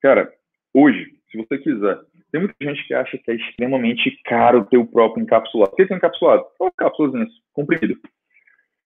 [0.00, 0.32] Cara,
[0.72, 1.98] hoje, se você quiser
[2.34, 5.70] tem muita gente que acha que é extremamente caro ter o próprio encapsulado.
[5.72, 6.44] O que é encapsulado?
[6.58, 7.96] São cápsulas comprimido.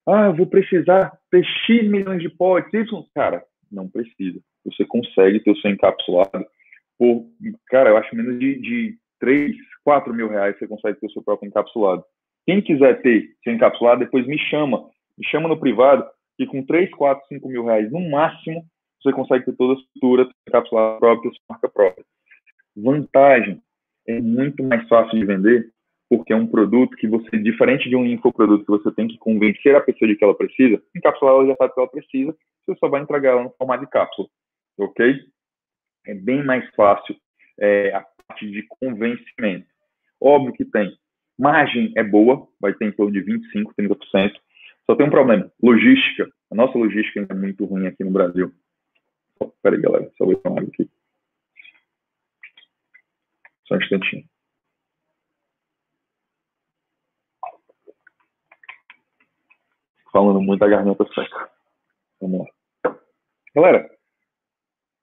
[0.06, 2.70] Ah, eu vou precisar ter X milhões de potes.
[2.74, 4.38] Isso, cara, não precisa.
[4.66, 6.44] Você consegue ter o seu encapsulado
[6.98, 7.24] por,
[7.68, 11.22] cara, eu acho menos de, de 3, 4 mil reais você consegue ter o seu
[11.22, 12.04] próprio encapsulado.
[12.44, 14.90] Quem quiser ter seu encapsulado, depois me chama.
[15.16, 16.06] Me chama no privado
[16.38, 18.64] e com 3, 4, 5 mil reais no máximo,
[19.02, 22.04] você consegue ter toda a estrutura, encapsulado próprio, sua marca própria.
[22.76, 23.60] Vantagem
[24.06, 25.70] é muito mais fácil de vender
[26.08, 29.76] porque é um produto que você, diferente de um infoproduto que você tem que convencer
[29.76, 32.88] a pessoa de que ela precisa, encapsular ela já sabe que ela precisa, você só
[32.88, 34.28] vai entregar ela no formato de cápsula,
[34.78, 35.20] ok?
[36.06, 37.14] É bem mais fácil
[37.60, 39.66] é, a parte de convencimento.
[40.20, 40.96] Óbvio que tem.
[41.38, 44.32] Margem é boa, vai ter em torno de 25%, 30%.
[44.88, 46.32] Só tem um problema, logística.
[46.50, 48.50] A nossa logística é muito ruim aqui no Brasil.
[49.62, 50.88] Peraí, galera, só vou tomar aqui.
[53.66, 54.24] Só um instantinho.
[60.10, 61.50] Falando muito da garganta seca.
[62.18, 62.46] Vamos
[62.84, 62.98] lá.
[63.54, 63.90] Galera,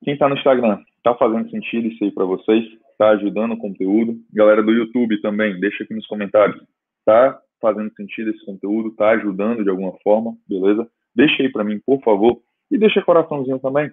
[0.04, 2.66] quem está no Instagram, tá fazendo sentido isso aí para vocês?
[2.98, 4.20] Tá ajudando o conteúdo?
[4.34, 6.60] Galera do YouTube também, deixa aqui nos comentários.
[7.06, 8.92] Tá fazendo sentido esse conteúdo?
[8.92, 10.38] Tá ajudando de alguma forma?
[10.48, 10.88] Beleza?
[11.16, 12.40] Deixa aí para mim, por favor.
[12.70, 13.92] E deixa coraçãozinho também.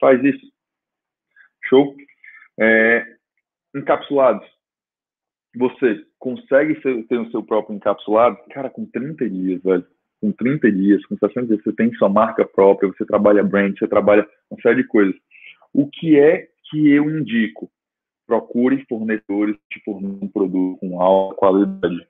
[0.00, 0.46] Faz isso.
[1.64, 1.96] Show?
[2.60, 3.04] É,
[3.74, 4.46] encapsulados.
[5.56, 8.38] Você consegue ter o seu próprio encapsulado?
[8.50, 9.84] Cara, com 30 dias, velho.
[10.20, 13.88] Com 30 dias, com 60 dias, você tem sua marca própria, você trabalha brand, você
[13.88, 15.14] trabalha uma série de coisas.
[15.72, 17.70] O que é que eu indico?
[18.26, 22.07] Procure fornecedores que fornecem um produto com alta qualidade.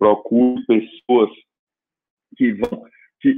[0.00, 1.30] Procure pessoas
[2.34, 2.84] que vão.
[3.20, 3.36] Que,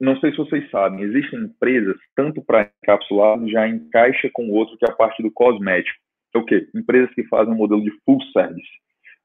[0.00, 4.76] não sei se vocês sabem, existem empresas, tanto para encapsulado, já encaixa com o outro,
[4.76, 5.96] que é a parte do cosmético.
[6.34, 6.68] É o quê?
[6.74, 8.68] Empresas que fazem um modelo de full service.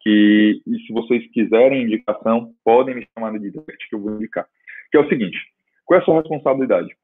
[0.01, 4.45] Que, e se vocês quiserem indicação, podem me chamar de direct que eu vou indicar.
[4.91, 5.37] Que é o seguinte,
[5.85, 6.95] qual é a sua responsabilidade?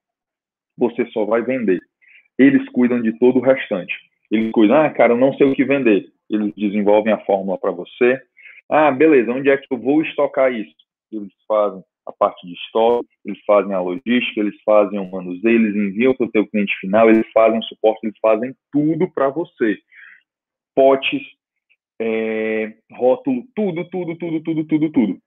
[0.77, 1.79] Você só vai vender.
[2.37, 3.93] Eles cuidam de todo o restante.
[4.29, 6.07] Eles cuidam, ah, cara, eu não sei o que vender.
[6.29, 8.21] Eles desenvolvem a fórmula para você.
[8.73, 10.73] Ah, beleza, onde é que eu vou estocar isso?
[11.11, 15.75] Eles fazem a parte de estoque, eles fazem a logística, eles fazem o manuseio, eles
[15.75, 19.77] enviam para o seu cliente final, eles fazem o suporte, eles fazem tudo para você.
[20.73, 21.21] Potes,
[21.99, 25.17] é, rótulo, tudo, tudo, tudo, tudo, tudo, tudo.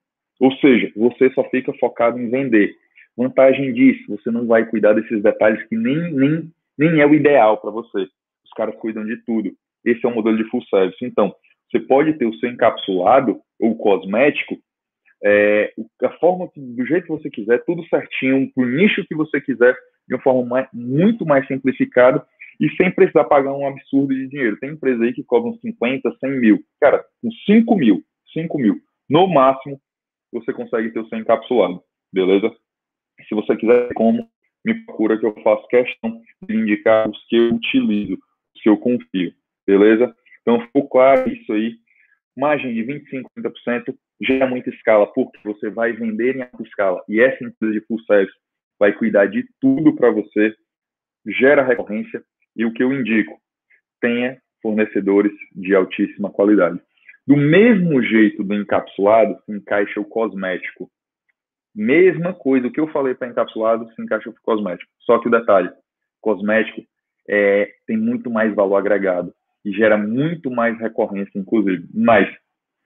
[0.40, 2.74] Ou seja, você só fica focado em vender.
[3.14, 7.58] Vantagem disso, você não vai cuidar desses detalhes que nem, nem, nem é o ideal
[7.58, 8.08] para você.
[8.42, 9.52] Os caras cuidam de tudo.
[9.84, 11.04] Esse é o modelo de full service.
[11.04, 11.34] Então,
[11.74, 14.56] você pode ter o seu encapsulado ou cosmético
[15.24, 19.74] é, a forma do jeito que você quiser, tudo certinho, o nicho que você quiser,
[20.06, 22.24] de uma forma mais, muito mais simplificada
[22.60, 24.58] e sem precisar pagar um absurdo de dinheiro.
[24.58, 26.62] Tem empresa aí que cobram 50, 100 mil.
[26.78, 28.02] Cara, com 5 mil,
[28.34, 28.76] 5 mil,
[29.08, 29.80] no máximo,
[30.30, 31.80] você consegue ter o seu encapsulado,
[32.12, 32.54] beleza?
[33.26, 34.28] Se você quiser como,
[34.64, 38.18] me procura que eu faço questão de indicar os que eu utilizo,
[38.54, 39.32] os que eu confio,
[39.66, 40.14] beleza?
[40.44, 41.76] Então, ficou claro isso aí.
[42.36, 47.20] Margem de 25, 30%, gera muita escala, porque você vai vender em alta escala e
[47.20, 48.36] essa empresa de full service
[48.78, 50.54] vai cuidar de tudo para você,
[51.26, 52.22] gera recorrência
[52.56, 53.40] e o que eu indico,
[54.00, 56.80] tenha fornecedores de altíssima qualidade.
[57.26, 60.90] Do mesmo jeito do encapsulado, se encaixa o cosmético.
[61.74, 64.90] Mesma coisa, o que eu falei para encapsulado se encaixa o cosmético.
[65.00, 65.70] Só que o detalhe,
[66.20, 66.82] cosmético
[67.28, 71.86] é, tem muito mais valor agregado e gera muito mais recorrência, inclusive.
[71.94, 72.28] Mas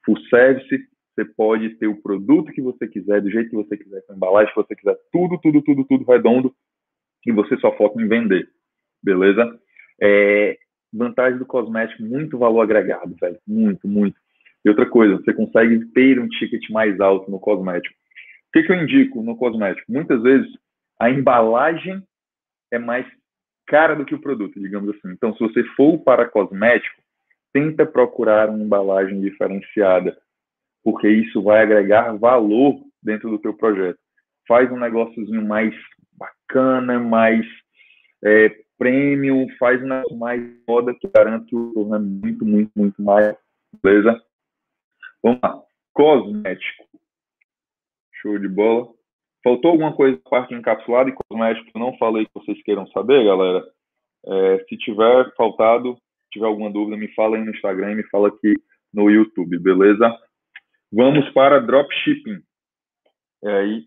[0.05, 0.89] full service
[1.19, 4.17] você pode ter o produto que você quiser, do jeito que você quiser, com a
[4.17, 6.55] embalagem que você quiser, tudo, tudo, tudo, tudo redondo,
[7.27, 8.49] e você só foca em vender,
[9.03, 9.59] beleza?
[10.01, 10.57] É,
[10.93, 14.17] vantagem do cosmético, muito valor agregado, velho, muito, muito.
[14.65, 17.95] E outra coisa, você consegue ter um ticket mais alto no cosmético.
[18.49, 19.91] O que, que eu indico no cosmético?
[19.91, 20.49] Muitas vezes
[21.01, 22.01] a embalagem
[22.73, 23.07] é mais
[23.69, 25.13] cara do que o produto, digamos assim.
[25.13, 27.01] Então, se você for para cosmético,
[27.53, 30.17] tenta procurar uma embalagem diferenciada
[30.91, 33.99] porque isso vai agregar valor dentro do teu projeto.
[34.47, 35.75] Faz um negóciozinho mais
[36.13, 37.45] bacana, mais
[38.25, 43.37] é, premium, faz um negócio mais moda que garante o torna muito, muito, muito mais.
[43.83, 44.19] Beleza?
[45.23, 45.63] Vamos lá.
[45.93, 46.87] Cosmético.
[48.23, 48.98] Show de bola.
[49.43, 52.87] Faltou alguma coisa da parte encapsulada e cosmético que eu não falei que vocês queiram
[52.89, 53.65] saber, galera?
[54.27, 55.97] É, se tiver faltado,
[56.31, 58.55] tiver alguma dúvida, me fala aí no Instagram, me fala aqui
[58.93, 60.17] no YouTube, beleza?
[60.93, 62.43] Vamos para dropshipping.
[63.45, 63.87] É aí,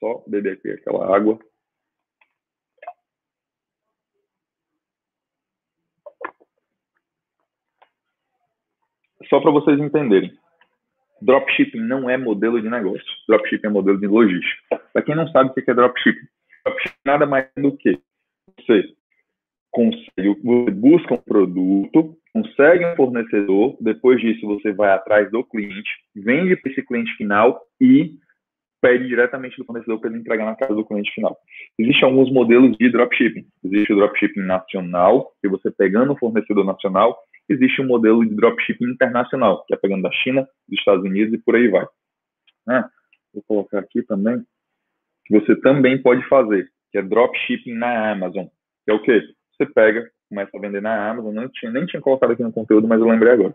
[0.00, 1.38] só beber aqui aquela água.
[9.28, 10.36] Só para vocês entenderem.
[11.22, 13.06] Dropshipping não é modelo de negócio.
[13.28, 14.80] Dropshipping é modelo de logística.
[14.92, 16.26] Para quem não sabe o que é dropshipping,
[16.64, 17.98] dropshipping nada mais do que
[18.58, 18.84] você
[19.70, 25.90] consegue, você busca um produto, consegue um fornecedor, depois disso você vai atrás do cliente,
[26.14, 28.14] vende para esse cliente final e
[28.80, 31.36] pede diretamente do fornecedor para ele entregar na casa do cliente final.
[31.78, 33.46] Existem alguns modelos de dropshipping.
[33.64, 38.90] Existe o dropshipping nacional, que você pegando o fornecedor nacional, existe um modelo de dropshipping
[38.90, 41.86] internacional, que é pegando da China, dos Estados Unidos e por aí vai.
[42.68, 42.88] Ah,
[43.32, 44.42] vou colocar aqui também,
[45.24, 48.46] que você também pode fazer, que é dropshipping na Amazon,
[48.84, 49.22] que é o quê?
[49.56, 52.88] Você pega, começa a vender na Amazon, não tinha, nem tinha colocado aqui no conteúdo,
[52.88, 53.54] mas eu lembrei agora.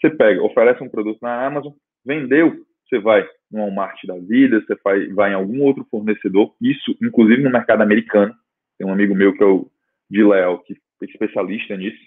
[0.00, 1.72] Você pega, oferece um produto na Amazon,
[2.04, 6.96] vendeu, você vai no Walmart da vida, você vai, vai em algum outro fornecedor, isso
[7.02, 8.34] inclusive no mercado americano.
[8.78, 9.70] Tem um amigo meu que é o
[10.10, 11.98] de Léo, que é especialista nisso.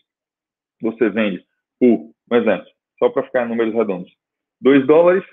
[0.81, 1.45] Você vende
[1.79, 2.67] por, um exemplo,
[2.99, 4.11] só para ficar em números redondos,
[4.61, 5.23] 2 dólares,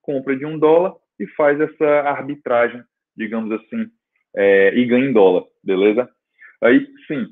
[0.00, 2.82] compra de um dólar e faz essa arbitragem,
[3.16, 3.90] digamos assim,
[4.34, 6.08] é, e ganha em dólar, beleza?
[6.62, 7.26] Aí, sim,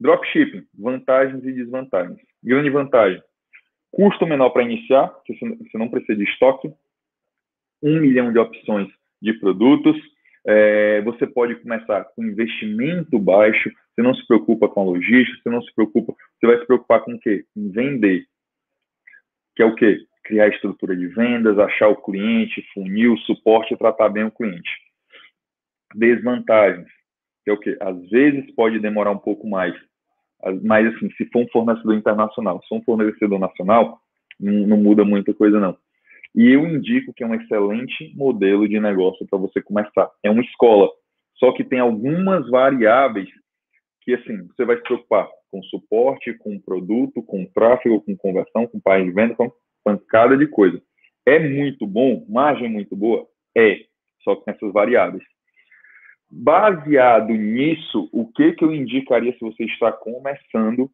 [0.00, 2.18] Dropshipping, vantagens e desvantagens.
[2.42, 3.22] Grande vantagem,
[3.92, 6.70] custo menor para iniciar, você não precisa de estoque,
[7.82, 8.88] um milhão de opções
[9.22, 9.96] de produtos,
[10.46, 15.50] é, você pode começar com investimento baixo, você não se preocupa com a logística, você
[15.50, 17.44] não se preocupa, você vai se preocupar com o quê?
[17.56, 18.26] Em vender,
[19.54, 19.98] que é o quê?
[20.24, 24.70] Criar estrutura de vendas, achar o cliente, funil, suporte e tratar bem o cliente.
[25.94, 26.88] Desvantagens,
[27.44, 27.76] que é o quê?
[27.80, 29.74] Às vezes pode demorar um pouco mais,
[30.62, 34.00] mas assim, se for um fornecedor internacional, se for um fornecedor nacional,
[34.38, 35.76] não, não muda muita coisa não.
[36.34, 40.10] E eu indico que é um excelente modelo de negócio para você começar.
[40.22, 40.90] É uma escola.
[41.36, 43.28] Só que tem algumas variáveis
[44.02, 45.26] que, assim, você vai se preocupar
[45.56, 49.50] com suporte, com produto, com tráfego, com conversão, com página de venda, com
[49.82, 50.80] pancada de coisa.
[51.24, 53.26] É muito bom, margem muito boa?
[53.56, 53.80] É,
[54.22, 55.24] só que essas variáveis.
[56.30, 60.90] Baseado nisso, o que, que eu indicaria se você está começando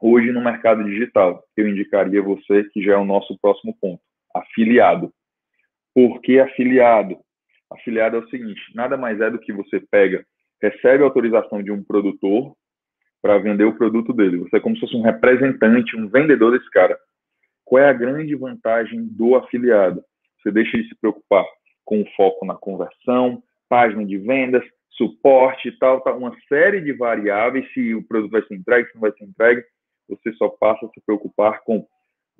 [0.00, 1.44] hoje no mercado digital?
[1.56, 4.00] Eu indicaria você que já é o nosso próximo ponto,
[4.34, 5.12] afiliado.
[5.94, 7.18] Por que afiliado?
[7.70, 10.24] Afiliado é o seguinte, nada mais é do que você pega,
[10.62, 12.54] recebe autorização de um produtor
[13.24, 14.36] para vender o produto dele.
[14.36, 16.94] Você é como se fosse um representante, um vendedor desse cara.
[17.64, 20.04] Qual é a grande vantagem do afiliado?
[20.42, 21.42] Você deixa ele se preocupar
[21.86, 26.92] com o foco na conversão, página de vendas, suporte e tal, tal, uma série de
[26.92, 29.64] variáveis, se o produto vai ser entregue, se não vai ser entregue,
[30.06, 31.86] você só passa a se preocupar com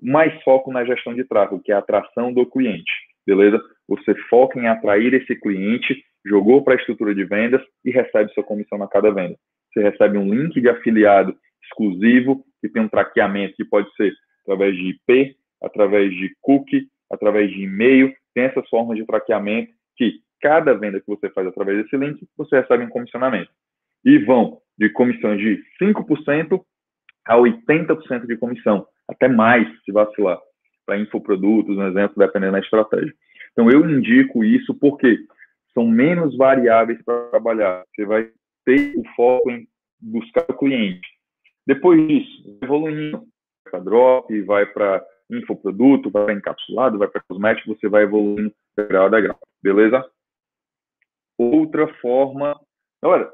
[0.02, 2.92] mais foco na gestão de tráfego, que é a atração do cliente,
[3.26, 3.58] beleza?
[3.88, 8.44] Você foca em atrair esse cliente, jogou para a estrutura de vendas e recebe sua
[8.44, 9.38] comissão na cada venda.
[9.74, 14.76] Você recebe um link de afiliado exclusivo, que tem um traqueamento que pode ser através
[14.76, 20.74] de IP, através de cookie, através de e-mail, tem essas formas de traqueamento que cada
[20.74, 23.50] venda que você faz através desse link, você recebe um comissionamento.
[24.04, 26.60] E vão de comissões de 5%
[27.26, 30.38] a 80% de comissão, até mais, se vacilar,
[30.84, 33.12] para infoprodutos, um exemplo, dependendo da estratégia.
[33.52, 35.18] Então, eu indico isso porque
[35.72, 37.84] são menos variáveis para trabalhar.
[37.94, 38.28] Você vai
[38.64, 39.66] ter o foco em
[40.00, 41.06] buscar o cliente.
[41.66, 47.74] Depois disso, evoluindo, vai para drop, vai para infoproduto, vai para encapsulado, vai para cosmético,
[47.74, 50.04] você vai evoluindo degrau a degrau, beleza?
[51.38, 52.58] Outra forma,
[53.02, 53.32] galera,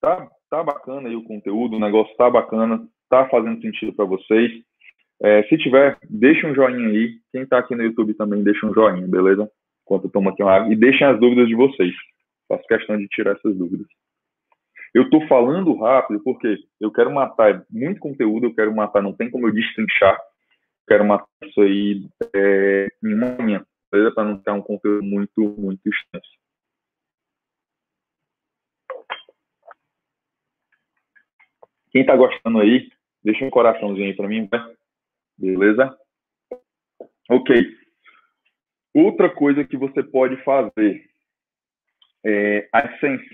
[0.00, 4.52] tá, tá bacana aí o conteúdo, o negócio tá bacana, tá fazendo sentido para vocês.
[5.20, 7.18] É, se tiver, deixa um joinha aí.
[7.32, 9.50] Quem tá aqui no YouTube também deixa um joinha, beleza?
[9.84, 10.72] Enquanto eu tomo aqui uma água.
[10.72, 11.92] E deixem as dúvidas de vocês.
[12.48, 13.86] Faço questão de tirar essas dúvidas.
[14.94, 19.30] Eu estou falando rápido porque eu quero matar muito conteúdo, eu quero matar, não tem
[19.30, 20.18] como eu destrinchar
[20.88, 25.86] quero matar isso aí é, em uma manhã, para não ter um conteúdo muito, muito
[25.86, 26.38] extenso.
[31.92, 32.90] Quem está gostando aí,
[33.22, 34.76] deixa um coraçãozinho aí para mim, né?
[35.36, 35.96] beleza?
[37.30, 37.54] Ok.
[38.94, 41.08] Outra coisa que você pode fazer
[42.24, 43.28] é AdSense,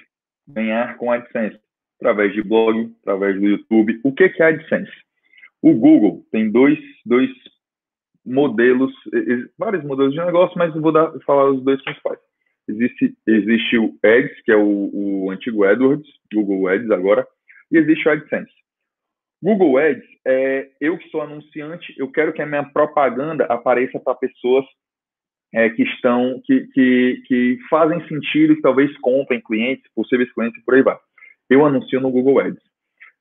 [0.46, 1.58] ganhar com AdSense,
[2.00, 4.00] através de blog, através do YouTube.
[4.04, 4.92] O que é AdSense?
[5.62, 7.30] O Google tem dois, dois
[8.24, 8.92] modelos,
[9.58, 12.18] vários modelos de negócio, mas eu vou dar, falar os dois principais.
[12.66, 17.26] Existe, existe o Ads, que é o, o antigo AdWords, Google Ads agora,
[17.70, 18.52] e existe o AdSense.
[19.42, 24.14] Google Ads, é, eu que sou anunciante, eu quero que a minha propaganda apareça para
[24.14, 24.64] pessoas
[25.54, 30.74] é, que estão, que, que, que fazem sentido, que talvez comprem clientes, possíveis clientes por
[30.74, 30.98] aí vai.
[31.48, 32.62] Eu anuncio no Google Ads.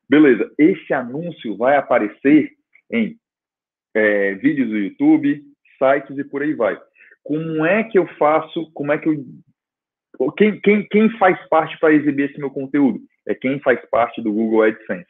[0.09, 2.51] Beleza, esse anúncio vai aparecer
[2.91, 3.15] em
[3.93, 5.43] é, vídeos do YouTube,
[5.77, 6.79] sites e por aí vai.
[7.23, 8.71] Como é que eu faço?
[8.73, 10.31] Como é que eu.
[10.36, 12.99] Quem, quem, quem faz parte para exibir esse meu conteúdo?
[13.27, 15.07] É quem faz parte do Google AdSense.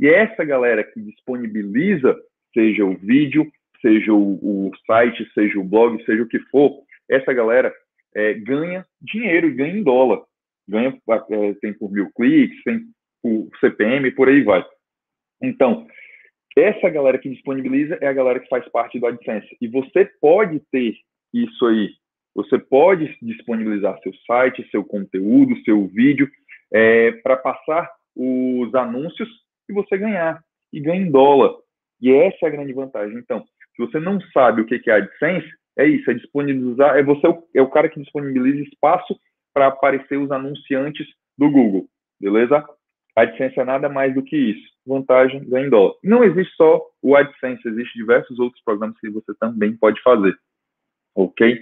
[0.00, 2.16] E é essa galera que disponibiliza,
[2.52, 3.50] seja o vídeo,
[3.84, 7.70] seja o, o site, seja o blog, seja o que for, essa galera
[8.16, 10.22] é, ganha dinheiro e ganha em dólar.
[10.66, 12.80] Ganha, é, tem por mil cliques, tem
[13.22, 14.64] o CPM, por aí vai.
[15.42, 15.86] Então,
[16.56, 19.54] essa galera que disponibiliza é a galera que faz parte do AdSense.
[19.60, 20.94] E você pode ter
[21.32, 21.90] isso aí.
[22.34, 26.28] Você pode disponibilizar seu site, seu conteúdo, seu vídeo,
[26.72, 29.28] é, para passar os anúncios
[29.68, 30.42] e você ganhar.
[30.72, 31.54] E ganhar em dólar.
[32.00, 33.16] E essa é a grande vantagem.
[33.18, 33.44] Então,
[33.74, 37.60] se você não sabe o que é AdSense, é isso, é disponibilizar, é você é
[37.60, 39.18] o cara que disponibiliza espaço
[39.52, 41.06] para aparecer os anunciantes
[41.36, 41.86] do Google,
[42.20, 42.64] beleza?
[43.16, 44.74] AdSense é nada mais do que isso.
[44.86, 45.94] Vantagem ganha em dólar.
[46.02, 50.36] Não existe só o AdSense, existem diversos outros programas que você também pode fazer.
[51.14, 51.60] Ok?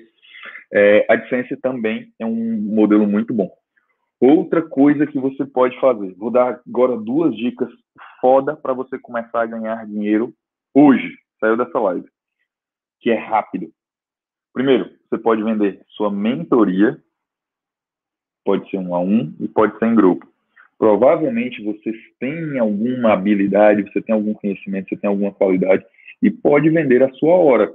[0.73, 3.51] É, AdSense também é um modelo muito bom.
[4.19, 7.69] Outra coisa que você pode fazer, vou dar agora duas dicas
[8.21, 10.33] foda para você começar a ganhar dinheiro
[10.73, 11.13] hoje,
[11.43, 12.09] saiu dessa live,
[13.01, 13.71] que é rápido.
[14.53, 17.03] Primeiro, você pode vender sua mentoria,
[18.45, 20.33] pode ser um a um e pode ser em grupo
[20.83, 25.85] provavelmente você tem alguma habilidade, você tem algum conhecimento, você tem alguma qualidade
[26.21, 27.73] e pode vender a sua hora.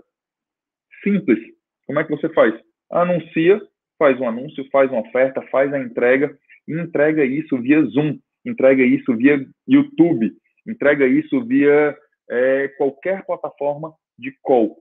[1.02, 1.40] Simples.
[1.86, 2.54] Como é que você faz?
[2.92, 3.62] Anuncia,
[3.98, 6.38] faz um anúncio, faz uma oferta, faz a entrega
[6.68, 10.34] e entrega isso via Zoom, entrega isso via YouTube,
[10.68, 11.98] entrega isso via
[12.30, 14.78] é, qualquer plataforma de call.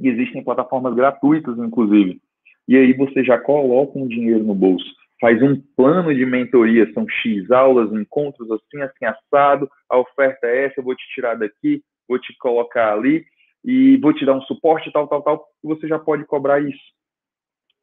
[0.00, 2.20] existem plataformas gratuitas, inclusive.
[2.68, 4.92] E aí você já coloca um dinheiro no bolso
[5.22, 10.64] faz um plano de mentoria, são X aulas, encontros assim, assim, assado, a oferta é
[10.64, 13.24] essa, eu vou te tirar daqui, vou te colocar ali,
[13.64, 16.82] e vou te dar um suporte, tal, tal, tal, você já pode cobrar isso.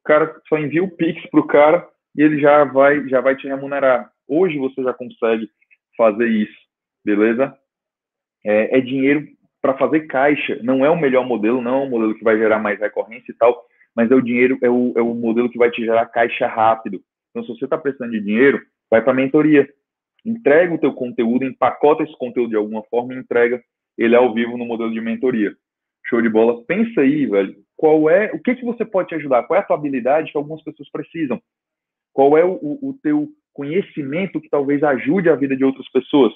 [0.02, 3.38] O cara só envia o Pix para o cara e ele já vai, já vai
[3.38, 4.12] te remunerar.
[4.28, 5.50] Hoje você já consegue
[5.96, 6.60] fazer isso,
[7.06, 7.58] beleza?
[8.46, 9.28] É, é dinheiro
[9.62, 10.60] para fazer caixa.
[10.64, 13.36] Não é o melhor modelo, não é o modelo que vai gerar mais recorrência e
[13.36, 13.66] tal,
[13.96, 17.02] mas é o dinheiro, é o, é o modelo que vai te gerar caixa rápido.
[17.30, 19.68] Então, se você está precisando de dinheiro, vai para a mentoria.
[20.26, 23.62] Entrega o teu conteúdo, empacota esse conteúdo de alguma forma e entrega
[23.98, 25.54] ele ao vivo no modelo de mentoria.
[26.06, 26.64] Show de bola.
[26.66, 27.56] Pensa aí, velho.
[27.76, 29.44] Qual é, o que que você pode te ajudar?
[29.44, 31.42] Qual é a tua habilidade que algumas pessoas precisam?
[32.14, 36.34] Qual é o, o, o teu conhecimento que talvez ajude a vida de outras pessoas?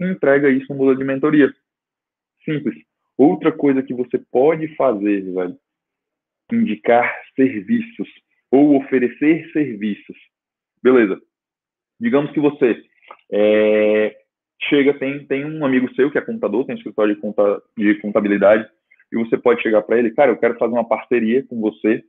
[0.00, 1.52] Entrega isso no modelo de mentoria.
[2.44, 2.74] Simples.
[3.16, 5.56] Outra coisa que você pode fazer, velho,
[6.50, 8.08] indicar serviços
[8.50, 10.16] ou oferecer serviços.
[10.82, 11.20] Beleza.
[12.00, 12.82] Digamos que você
[13.30, 14.16] é,
[14.68, 17.94] chega, tem, tem um amigo seu que é contador, tem um escritório de, conta, de
[18.00, 18.68] contabilidade,
[19.12, 22.02] e você pode chegar para ele, cara, eu quero fazer uma parceria com você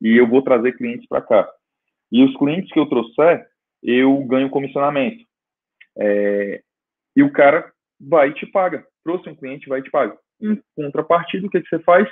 [0.00, 1.48] e eu vou trazer clientes para cá.
[2.10, 3.46] E os clientes que eu trouxer,
[3.82, 5.24] eu ganho comissionamento.
[5.98, 6.62] É,
[7.16, 8.86] e o cara vai e te paga.
[9.02, 10.16] Trouxe um cliente, vai e te paga.
[10.40, 12.06] Em contrapartida, o que, que você faz?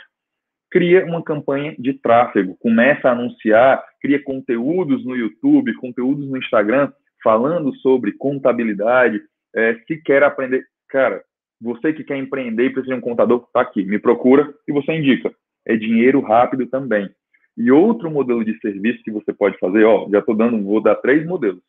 [0.70, 6.90] Cria uma campanha de tráfego, começa a anunciar, cria conteúdos no YouTube, conteúdos no Instagram,
[7.22, 9.20] falando sobre contabilidade.
[9.54, 11.22] É, se quer aprender, cara,
[11.60, 14.92] você que quer empreender e precisa de um contador, tá aqui, me procura e você
[14.92, 15.32] indica.
[15.66, 17.08] É dinheiro rápido também.
[17.56, 20.96] E outro modelo de serviço que você pode fazer, ó, já estou dando, vou dar
[20.96, 21.62] três modelos: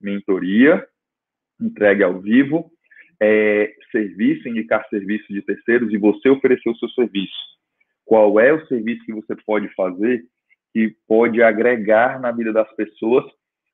[0.00, 0.86] mentoria,
[1.60, 2.70] entregue ao vivo,
[3.22, 7.32] é, serviço, indicar serviço de terceiros e você oferecer o seu serviço.
[8.04, 10.24] Qual é o serviço que você pode fazer
[10.72, 13.24] que pode agregar na vida das pessoas?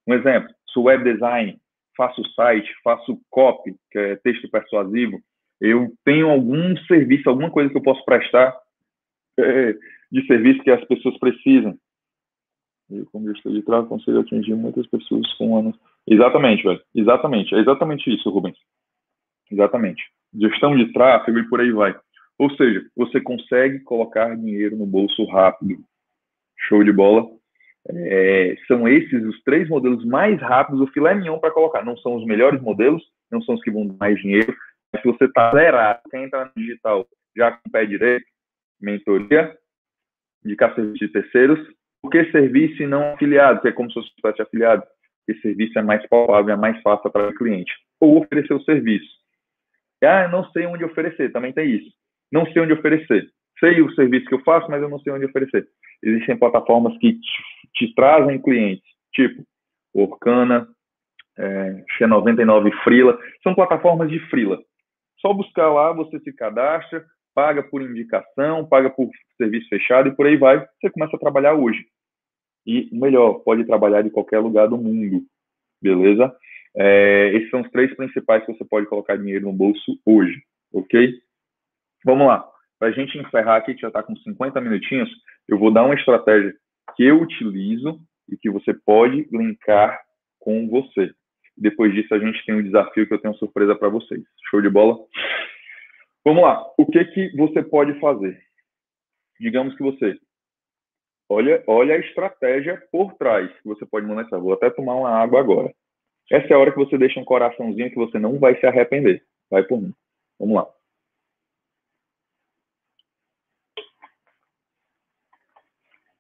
[0.07, 1.59] Um exemplo: sou web design,
[1.97, 5.19] faço site, faço copy, que é texto persuasivo,
[5.61, 8.55] eu tenho algum serviço, alguma coisa que eu posso prestar
[9.39, 9.73] é,
[10.13, 11.75] de serviço que as pessoas precisam.
[12.91, 15.77] Eu, como gestor de tráfego, consigo atingir muitas pessoas com anos.
[16.07, 16.81] Exatamente, velho.
[16.95, 17.55] Exatamente.
[17.55, 18.57] É exatamente isso, Rubens.
[19.51, 20.03] Exatamente.
[20.35, 21.97] Gestão de tráfego e por aí vai.
[22.39, 25.77] Ou seja, você consegue colocar dinheiro no bolso rápido.
[26.59, 27.27] Show de bola.
[27.91, 31.85] É, são esses os três modelos mais rápidos, o filé mignon para colocar.
[31.85, 34.55] Não são os melhores modelos, não são os que vão dar mais dinheiro,
[34.97, 38.27] se você está zerado, quer entrar no digital já com o pé direito,
[38.81, 39.57] mentoria,
[40.45, 41.59] indicar serviço de terceiros,
[42.01, 43.61] por que serviço e não afiliado?
[43.61, 44.83] Que é como se fosse afiliado.
[45.27, 47.73] Porque serviço é mais palpável, é mais fácil para o cliente.
[48.01, 49.18] Ou oferecer o serviço.
[50.03, 51.91] Ah, eu não sei onde oferecer, também tem isso.
[52.31, 53.29] Não sei onde oferecer.
[53.59, 55.67] Sei o serviço que eu faço, mas eu não sei onde oferecer.
[56.03, 57.43] Existem plataformas que te,
[57.75, 59.43] te trazem clientes, tipo
[59.93, 60.69] Orkana,
[61.37, 64.59] é, X99 Frila, são plataformas de Frila.
[65.21, 70.27] Só buscar lá, você se cadastra, paga por indicação, paga por serviço fechado e por
[70.27, 70.59] aí vai.
[70.81, 71.85] Você começa a trabalhar hoje.
[72.67, 75.23] E melhor, pode trabalhar de qualquer lugar do mundo.
[75.83, 76.35] Beleza?
[76.77, 80.43] É, esses são os três principais que você pode colocar dinheiro no bolso hoje.
[80.73, 81.15] Ok?
[82.05, 82.49] Vamos lá.
[82.79, 85.11] Para a gente encerrar aqui, que já está com 50 minutinhos,
[85.49, 86.55] eu vou dar uma estratégia
[86.97, 90.01] que eu utilizo e que você pode linkar
[90.39, 91.11] com você.
[91.57, 94.23] Depois disso, a gente tem um desafio que eu tenho surpresa para vocês.
[94.49, 94.97] Show de bola?
[96.25, 96.65] Vamos lá.
[96.79, 98.39] O que, que você pode fazer?
[99.41, 100.19] Digamos que você
[101.29, 104.41] olha, olha a estratégia por trás que você pode monetizar.
[104.41, 105.73] Vou até tomar uma água agora.
[106.31, 109.25] Essa é a hora que você deixa um coraçãozinho que você não vai se arrepender.
[109.51, 109.95] Vai por mim.
[110.39, 110.69] Vamos lá.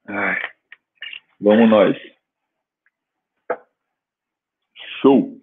[0.07, 0.41] Ai,
[1.39, 1.97] vamos nós.
[5.03, 5.39] Show!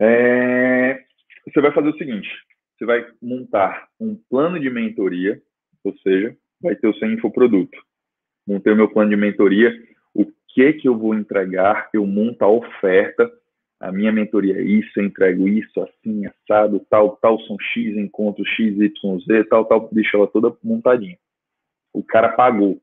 [0.00, 1.04] É,
[1.46, 2.28] você vai fazer o seguinte:
[2.74, 5.40] você vai montar um plano de mentoria,
[5.84, 7.78] ou seja, vai ter o seu infoproduto.
[8.46, 9.72] Montei o meu plano de mentoria,
[10.14, 13.30] o que que eu vou entregar, eu monto a oferta,
[13.82, 18.48] a minha mentoria é isso, eu entrego isso, assim, assado, tal, tal, são X encontros,
[18.50, 21.18] X, Y, Z, tal, tal, deixa ela toda montadinha.
[21.92, 22.80] O cara pagou.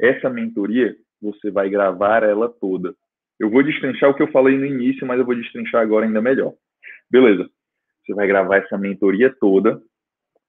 [0.00, 2.92] Essa mentoria, você vai gravar ela toda.
[3.38, 6.20] Eu vou destrinchar o que eu falei no início, mas eu vou destrinchar agora ainda
[6.20, 6.54] melhor.
[7.08, 7.48] Beleza.
[8.04, 9.80] Você vai gravar essa mentoria toda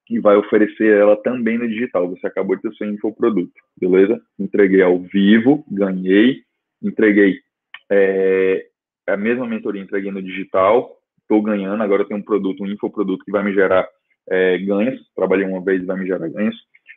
[0.09, 2.09] e vai oferecer ela também no digital.
[2.09, 4.19] Você acabou de ter seu infoproduto, beleza?
[4.39, 6.41] Entreguei ao vivo, ganhei,
[6.81, 7.39] entreguei
[7.91, 8.65] é,
[9.07, 13.23] a mesma mentoria, entreguei no digital, estou ganhando, agora eu tenho um produto, um infoproduto
[13.23, 13.87] que vai me gerar
[14.29, 16.55] é, ganhos, trabalhei uma vez e vai me gerar ganhos.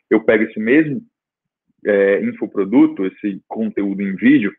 [0.09, 1.01] Eu pego esse mesmo
[1.85, 4.53] é, infoproduto, esse conteúdo em vídeo,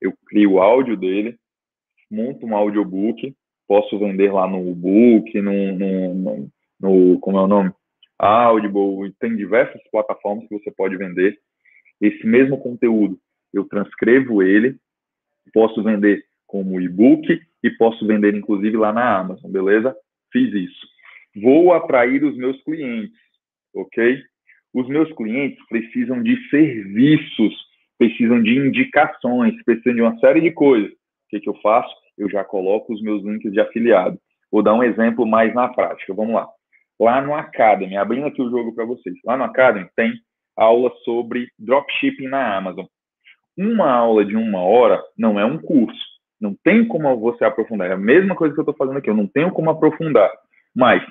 [0.00, 1.36] eu crio o áudio dele,
[2.10, 3.34] monto um audiobook,
[3.66, 6.50] posso vender lá no book, no, no, no,
[6.80, 7.72] no como é o nome?
[8.18, 11.38] Audible, tem diversas plataformas que você pode vender.
[12.00, 13.18] Esse mesmo conteúdo,
[13.52, 14.76] eu transcrevo ele,
[15.52, 19.94] posso vender como e-book e posso vender inclusive lá na Amazon, beleza?
[20.32, 20.86] Fiz isso.
[21.40, 23.16] Vou atrair os meus clientes,
[23.72, 24.20] ok?
[24.74, 27.54] Os meus clientes precisam de serviços,
[27.96, 30.90] precisam de indicações, precisam de uma série de coisas.
[30.90, 31.94] O que, que eu faço?
[32.16, 34.18] Eu já coloco os meus links de afiliado.
[34.50, 36.14] Vou dar um exemplo mais na prática.
[36.14, 36.48] Vamos lá.
[36.98, 39.14] Lá no Academy, abrindo aqui o jogo para vocês.
[39.24, 40.12] Lá no Academy tem
[40.56, 42.86] aula sobre dropshipping na Amazon.
[43.56, 46.07] Uma aula de uma hora não é um curso.
[46.40, 47.90] Não tem como você aprofundar.
[47.90, 49.10] É a mesma coisa que eu estou fazendo aqui.
[49.10, 50.30] Eu não tenho como aprofundar.
[50.74, 51.02] Mas,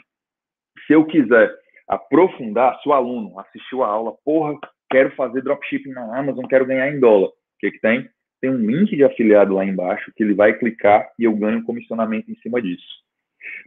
[0.86, 1.53] se eu quiser
[1.88, 4.57] aprofundar, se o aluno assistiu a aula, porra,
[4.89, 7.28] quero fazer dropshipping na Amazon, quero ganhar em dólar.
[7.28, 8.09] O que, que tem?
[8.39, 12.32] Tem um link de afiliado lá embaixo que ele vai clicar e eu ganho comissionamento
[12.32, 12.86] em cima disso.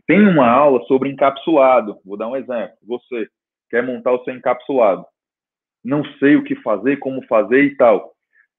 [0.07, 1.99] Tem uma aula sobre encapsulado.
[2.05, 2.77] Vou dar um exemplo.
[2.87, 3.29] Você
[3.69, 5.05] quer montar o seu encapsulado.
[5.85, 8.13] Não sei o que fazer, como fazer e tal.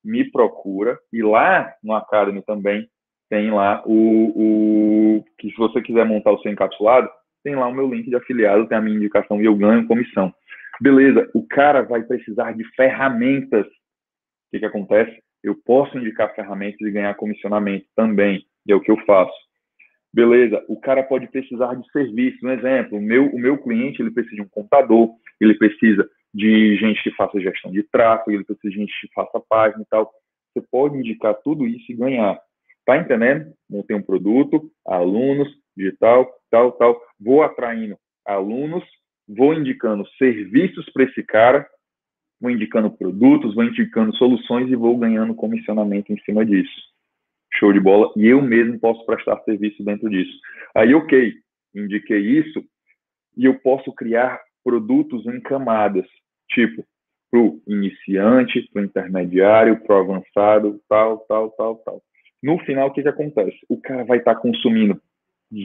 [0.04, 0.98] Me procura.
[1.12, 2.88] E lá no Academy também
[3.30, 7.10] tem lá o, o que se você quiser montar o seu encapsulado,
[7.44, 10.34] tem lá o meu link de afiliado, tem a minha indicação e eu ganho comissão.
[10.82, 13.66] Beleza, o cara vai precisar de ferramentas.
[13.66, 15.18] O que, que acontece?
[15.44, 19.34] Eu posso indicar ferramentas e ganhar comissionamento também, e é o que eu faço.
[20.14, 22.46] Beleza, o cara pode precisar de serviço.
[22.46, 26.78] Um exemplo, o meu, o meu cliente ele precisa de um contador, ele precisa de
[26.78, 30.12] gente que faça gestão de tráfego, ele precisa de gente que faça página e tal.
[30.54, 32.40] Você pode indicar tudo isso e ganhar.
[32.86, 33.54] Tá entendendo?
[33.70, 37.02] Montei um produto, alunos, digital, tal, tal.
[37.20, 38.84] Vou atraindo alunos,
[39.28, 41.68] vou indicando serviços para esse cara,
[42.40, 46.92] vou indicando produtos, vou indicando soluções e vou ganhando comissionamento em cima disso.
[47.54, 48.12] Show de bola.
[48.16, 50.34] E eu mesmo posso prestar serviço dentro disso.
[50.76, 51.34] Aí, ok,
[51.76, 52.64] indiquei isso
[53.38, 56.06] e eu posso criar produtos em camadas,
[56.50, 56.84] tipo,
[57.30, 62.02] para o iniciante, para o intermediário, para o avançado, tal, tal, tal, tal.
[62.44, 63.58] No final, o que, que acontece?
[63.70, 65.00] O cara vai estar tá consumindo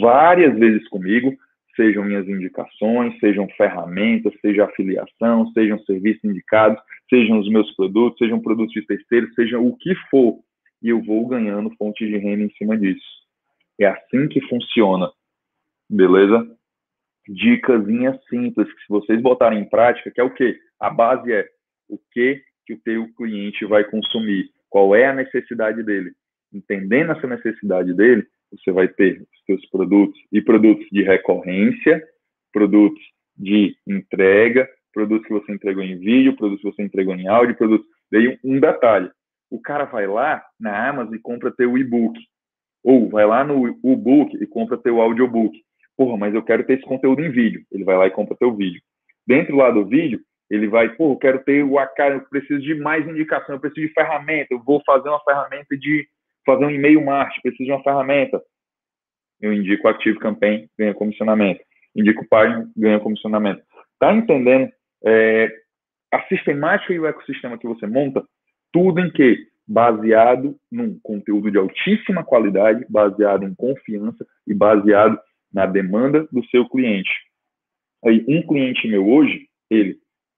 [0.01, 1.35] várias vezes comigo,
[1.75, 8.41] sejam minhas indicações, sejam ferramentas, seja afiliação, sejam serviços indicados, sejam os meus produtos, sejam
[8.41, 10.39] produtos de terceiros, seja o que for
[10.83, 13.05] e eu vou ganhando fonte de renda em cima disso.
[13.79, 15.11] É assim que funciona,
[15.89, 16.47] beleza?
[17.29, 20.59] Dicasinha simples que se vocês botarem em prática, que é o quê?
[20.79, 21.49] A base é
[21.89, 26.13] o que que o teu cliente vai consumir, qual é a necessidade dele.
[26.53, 32.03] Entendendo essa necessidade dele, você vai ter os seus produtos e produtos de recorrência,
[32.53, 33.03] produtos
[33.37, 37.87] de entrega, produtos que você entregou em vídeo, produtos que você entregou em áudio, produtos.
[38.11, 39.11] Daí um detalhe,
[39.51, 42.19] o cara vai lá na Amazon e compra teu e-book.
[42.83, 45.57] Ou vai lá no e-book e compra teu audiobook.
[45.97, 47.63] Porra, mas eu quero ter esse conteúdo em vídeo.
[47.73, 48.81] Ele vai lá e compra teu vídeo.
[49.27, 50.21] Dentro lá do vídeo,
[50.51, 53.89] ele vai, porra, eu quero ter o AK, eu preciso de mais indicação, eu preciso
[53.89, 56.07] de ferramenta, eu vou fazer uma ferramenta de
[56.45, 58.41] fazer um e-mail marketing, preciso de uma ferramenta.
[59.41, 61.61] Eu indico Active Campaign, ganha comissionamento.
[61.95, 63.63] Indico o Página, ganha comissionamento.
[63.99, 64.71] Tá entendendo?
[65.05, 65.51] É,
[66.13, 68.23] a sistemática e o ecossistema que você monta
[68.73, 69.39] tudo em que?
[69.67, 75.19] Baseado num conteúdo de altíssima qualidade, baseado em confiança e baseado
[75.57, 77.11] na demanda do seu cliente.
[78.05, 79.97] Aí, um cliente meu hoje, ele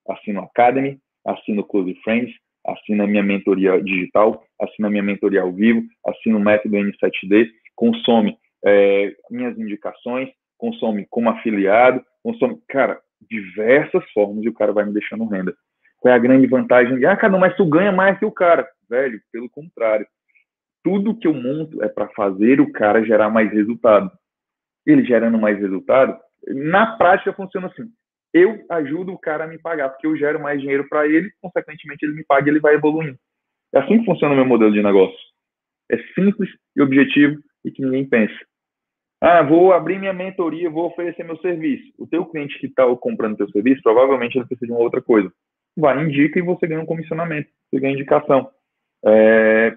[0.08, 0.96] assina o Academy,
[1.26, 2.32] assina o Close Friends,
[2.64, 7.48] assina a minha mentoria digital, assina a minha mentoria ao vivo, assina o método N7D,
[7.74, 14.84] consome é, minhas indicações, consome como afiliado, consome, cara, diversas formas e o cara vai
[14.84, 15.52] me deixando renda.
[15.98, 18.68] Qual é a grande vantagem ah, cara, mas tu ganha mais que o cara.
[18.88, 20.06] Velho, pelo contrário.
[20.84, 24.08] Tudo que eu monto é para fazer o cara gerar mais resultado.
[24.88, 26.18] Ele gerando mais resultado,
[26.48, 27.88] na prática funciona assim.
[28.32, 32.04] Eu ajudo o cara a me pagar, porque eu gero mais dinheiro para ele, consequentemente
[32.04, 33.18] ele me paga e ele vai evoluindo.
[33.74, 35.18] É assim que funciona o meu modelo de negócio.
[35.90, 38.34] É simples e objetivo e que ninguém pensa.
[39.20, 41.92] Ah, vou abrir minha mentoria, vou oferecer meu serviço.
[41.98, 45.30] O teu cliente que está comprando teu serviço, provavelmente ele precisa de uma outra coisa
[45.78, 48.50] vai, indica e você ganha um comissionamento, você ganha indicação.
[49.04, 49.76] É,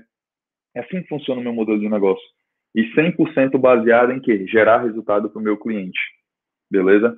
[0.75, 2.23] é assim que funciona o meu modelo de negócio.
[2.75, 4.45] E 100% baseado em quê?
[4.47, 5.99] Gerar resultado para o meu cliente.
[6.69, 7.17] Beleza?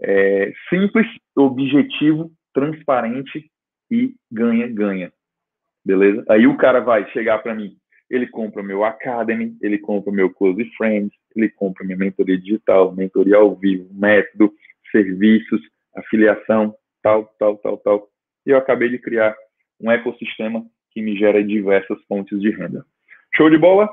[0.00, 3.50] É, simples, objetivo, transparente
[3.90, 5.12] e ganha-ganha.
[5.84, 6.24] Beleza?
[6.28, 7.76] Aí o cara vai chegar para mim,
[8.10, 12.38] ele compra o meu Academy, ele compra o meu Close Friends, ele compra minha mentoria
[12.38, 14.52] digital, mentoria ao vivo, método,
[14.90, 15.60] serviços,
[15.94, 18.08] afiliação, tal, tal, tal, tal.
[18.46, 19.34] E eu acabei de criar
[19.80, 22.84] um ecossistema que me gera diversas fontes de renda.
[23.34, 23.88] Show de bola?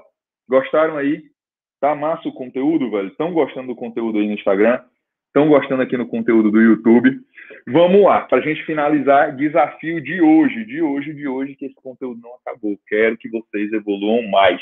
[0.47, 1.23] Gostaram aí?
[1.79, 3.07] Tá massa o conteúdo, velho?
[3.07, 4.79] Estão gostando do conteúdo aí no Instagram?
[5.27, 7.19] Estão gostando aqui no conteúdo do YouTube?
[7.67, 11.75] Vamos lá, para a gente finalizar, desafio de hoje, de hoje, de hoje, que esse
[11.75, 12.77] conteúdo não acabou.
[12.87, 14.59] Quero que vocês evoluam mais.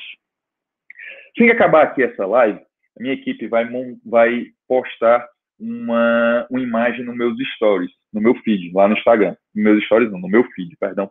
[1.32, 3.68] Assim que acabar aqui essa live, a minha equipe vai,
[4.06, 5.28] vai postar
[5.60, 9.36] uma, uma imagem nos meus stories, no meu feed, lá no Instagram.
[9.56, 11.06] No meus stories, não, no meu feed, perdão.
[11.06, 11.10] O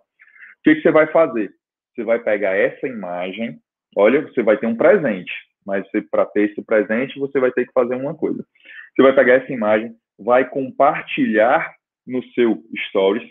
[0.62, 1.52] que, que você vai fazer?
[1.94, 3.58] Você vai pegar essa imagem,
[3.98, 5.32] olha, você vai ter um presente,
[5.66, 8.44] mas para ter esse presente, você vai ter que fazer uma coisa.
[8.94, 11.74] Você vai pegar essa imagem, vai compartilhar
[12.06, 13.28] no seu stories,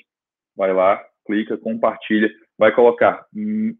[0.55, 3.25] vai lá, clica, compartilha, vai colocar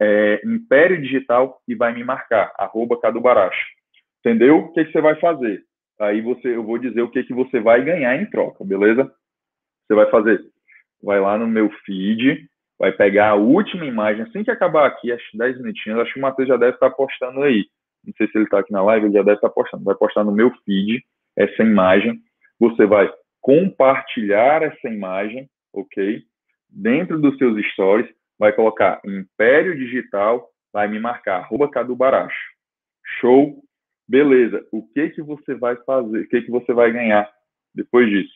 [0.02, 3.68] é, Império Digital e vai me marcar, arroba Cadubaracho.
[4.20, 4.60] Entendeu?
[4.60, 5.64] O que, que você vai fazer?
[6.00, 9.12] Aí você, eu vou dizer o que, que você vai ganhar em troca, beleza?
[9.86, 10.42] Você vai fazer,
[11.04, 12.48] vai lá no meu feed,
[12.80, 16.22] vai pegar a última imagem, assim que acabar aqui, acho 10 minutinhos, acho que o
[16.22, 17.66] Matheus já deve estar postando aí.
[18.06, 19.84] Não sei se ele está aqui na live, ele já deve estar postando.
[19.84, 21.04] Vai postar no meu feed
[21.36, 22.22] essa imagem.
[22.60, 23.12] Você vai
[23.42, 26.24] compartilhar essa imagem, ok?
[26.70, 32.36] Dentro dos seus stories, vai colocar Império Digital, vai me marcar, arroba Cadu Baracho.
[33.20, 33.64] Show?
[34.08, 34.66] Beleza.
[34.72, 36.22] O que que você vai fazer?
[36.22, 37.30] O que que você vai ganhar
[37.74, 38.34] depois disso?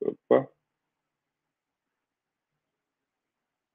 [0.00, 0.48] Opa.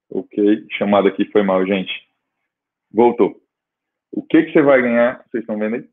[0.09, 0.65] Ok.
[0.71, 1.93] Chamada aqui foi mal, gente.
[2.91, 3.35] Voltou.
[4.11, 5.23] O que que você vai ganhar?
[5.29, 5.89] Vocês estão vendo aí?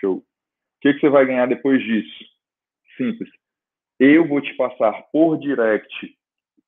[0.00, 0.16] Show.
[0.16, 0.24] O
[0.80, 2.24] que que você vai ganhar depois disso?
[2.96, 3.30] Simples.
[3.98, 6.16] Eu vou te passar por direct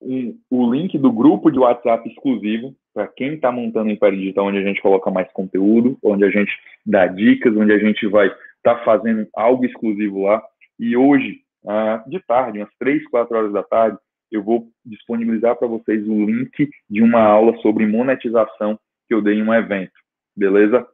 [0.01, 4.47] um, o link do grupo de WhatsApp exclusivo para quem está montando o Império Digital,
[4.47, 6.53] onde a gente coloca mais conteúdo, onde a gente
[6.85, 10.43] dá dicas, onde a gente vai estar tá fazendo algo exclusivo lá.
[10.79, 13.99] E hoje, ah, de tarde, umas 3, 4 horas da tarde,
[14.31, 19.35] eu vou disponibilizar para vocês o link de uma aula sobre monetização que eu dei
[19.35, 19.93] em um evento,
[20.37, 20.87] beleza?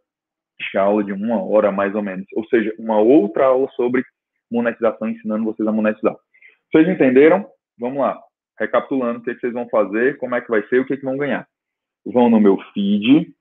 [0.61, 2.27] Acho que é aula de uma hora mais ou menos.
[2.37, 4.05] Ou seja, uma outra aula sobre
[4.51, 6.15] monetização, ensinando vocês a monetizar.
[6.71, 7.47] Vocês entenderam?
[7.79, 8.21] Vamos lá.
[8.59, 10.97] Recapitulando, o que, é vocês vão fazer, como é que vai ser, o que, é
[10.97, 11.49] que vão ganhar
[12.05, 13.33] vão no meu feed,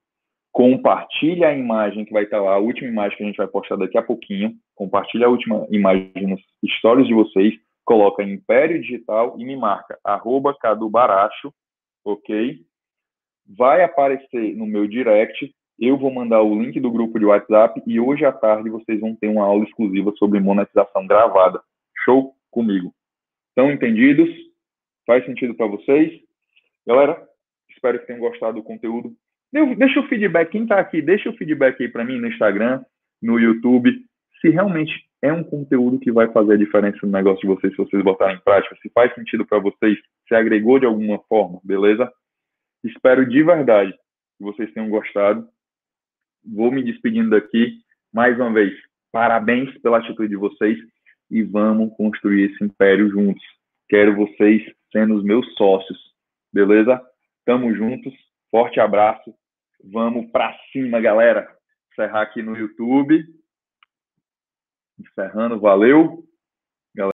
[0.51, 3.77] compartilha a imagem que vai estar lá, a última imagem que a gente vai postar
[3.77, 6.41] daqui a pouquinho, compartilha a última imagem nos
[6.77, 7.53] stories de vocês,
[7.85, 11.53] coloca Império Digital e me marca, arroba Cadu Baracho,
[12.05, 12.59] ok?
[13.47, 17.99] Vai aparecer no meu direct, eu vou mandar o link do grupo de WhatsApp e
[17.99, 21.61] hoje à tarde vocês vão ter uma aula exclusiva sobre monetização gravada.
[22.05, 22.93] Show comigo.
[23.49, 24.29] Estão entendidos?
[25.05, 26.21] Faz sentido para vocês?
[26.85, 27.27] Galera,
[27.81, 29.11] Espero que tenham gostado do conteúdo.
[29.51, 32.83] Deixa o feedback, quem está aqui, deixa o feedback aí para mim no Instagram,
[33.21, 33.91] no YouTube,
[34.39, 37.77] se realmente é um conteúdo que vai fazer a diferença no negócio de vocês, se
[37.77, 39.97] vocês botarem em prática, se faz sentido para vocês,
[40.27, 42.11] se agregou de alguma forma, beleza?
[42.83, 45.47] Espero de verdade que vocês tenham gostado.
[46.43, 47.79] Vou me despedindo daqui.
[48.11, 48.73] Mais uma vez,
[49.11, 50.77] parabéns pela atitude de vocês
[51.29, 53.43] e vamos construir esse império juntos.
[53.87, 55.99] Quero vocês sendo os meus sócios,
[56.51, 56.99] beleza?
[57.45, 58.13] Tamo juntos.
[58.49, 59.33] Forte abraço.
[59.83, 61.47] Vamos para cima, galera.
[61.91, 63.23] Encerrar aqui no YouTube.
[65.01, 66.23] Encerrando, valeu.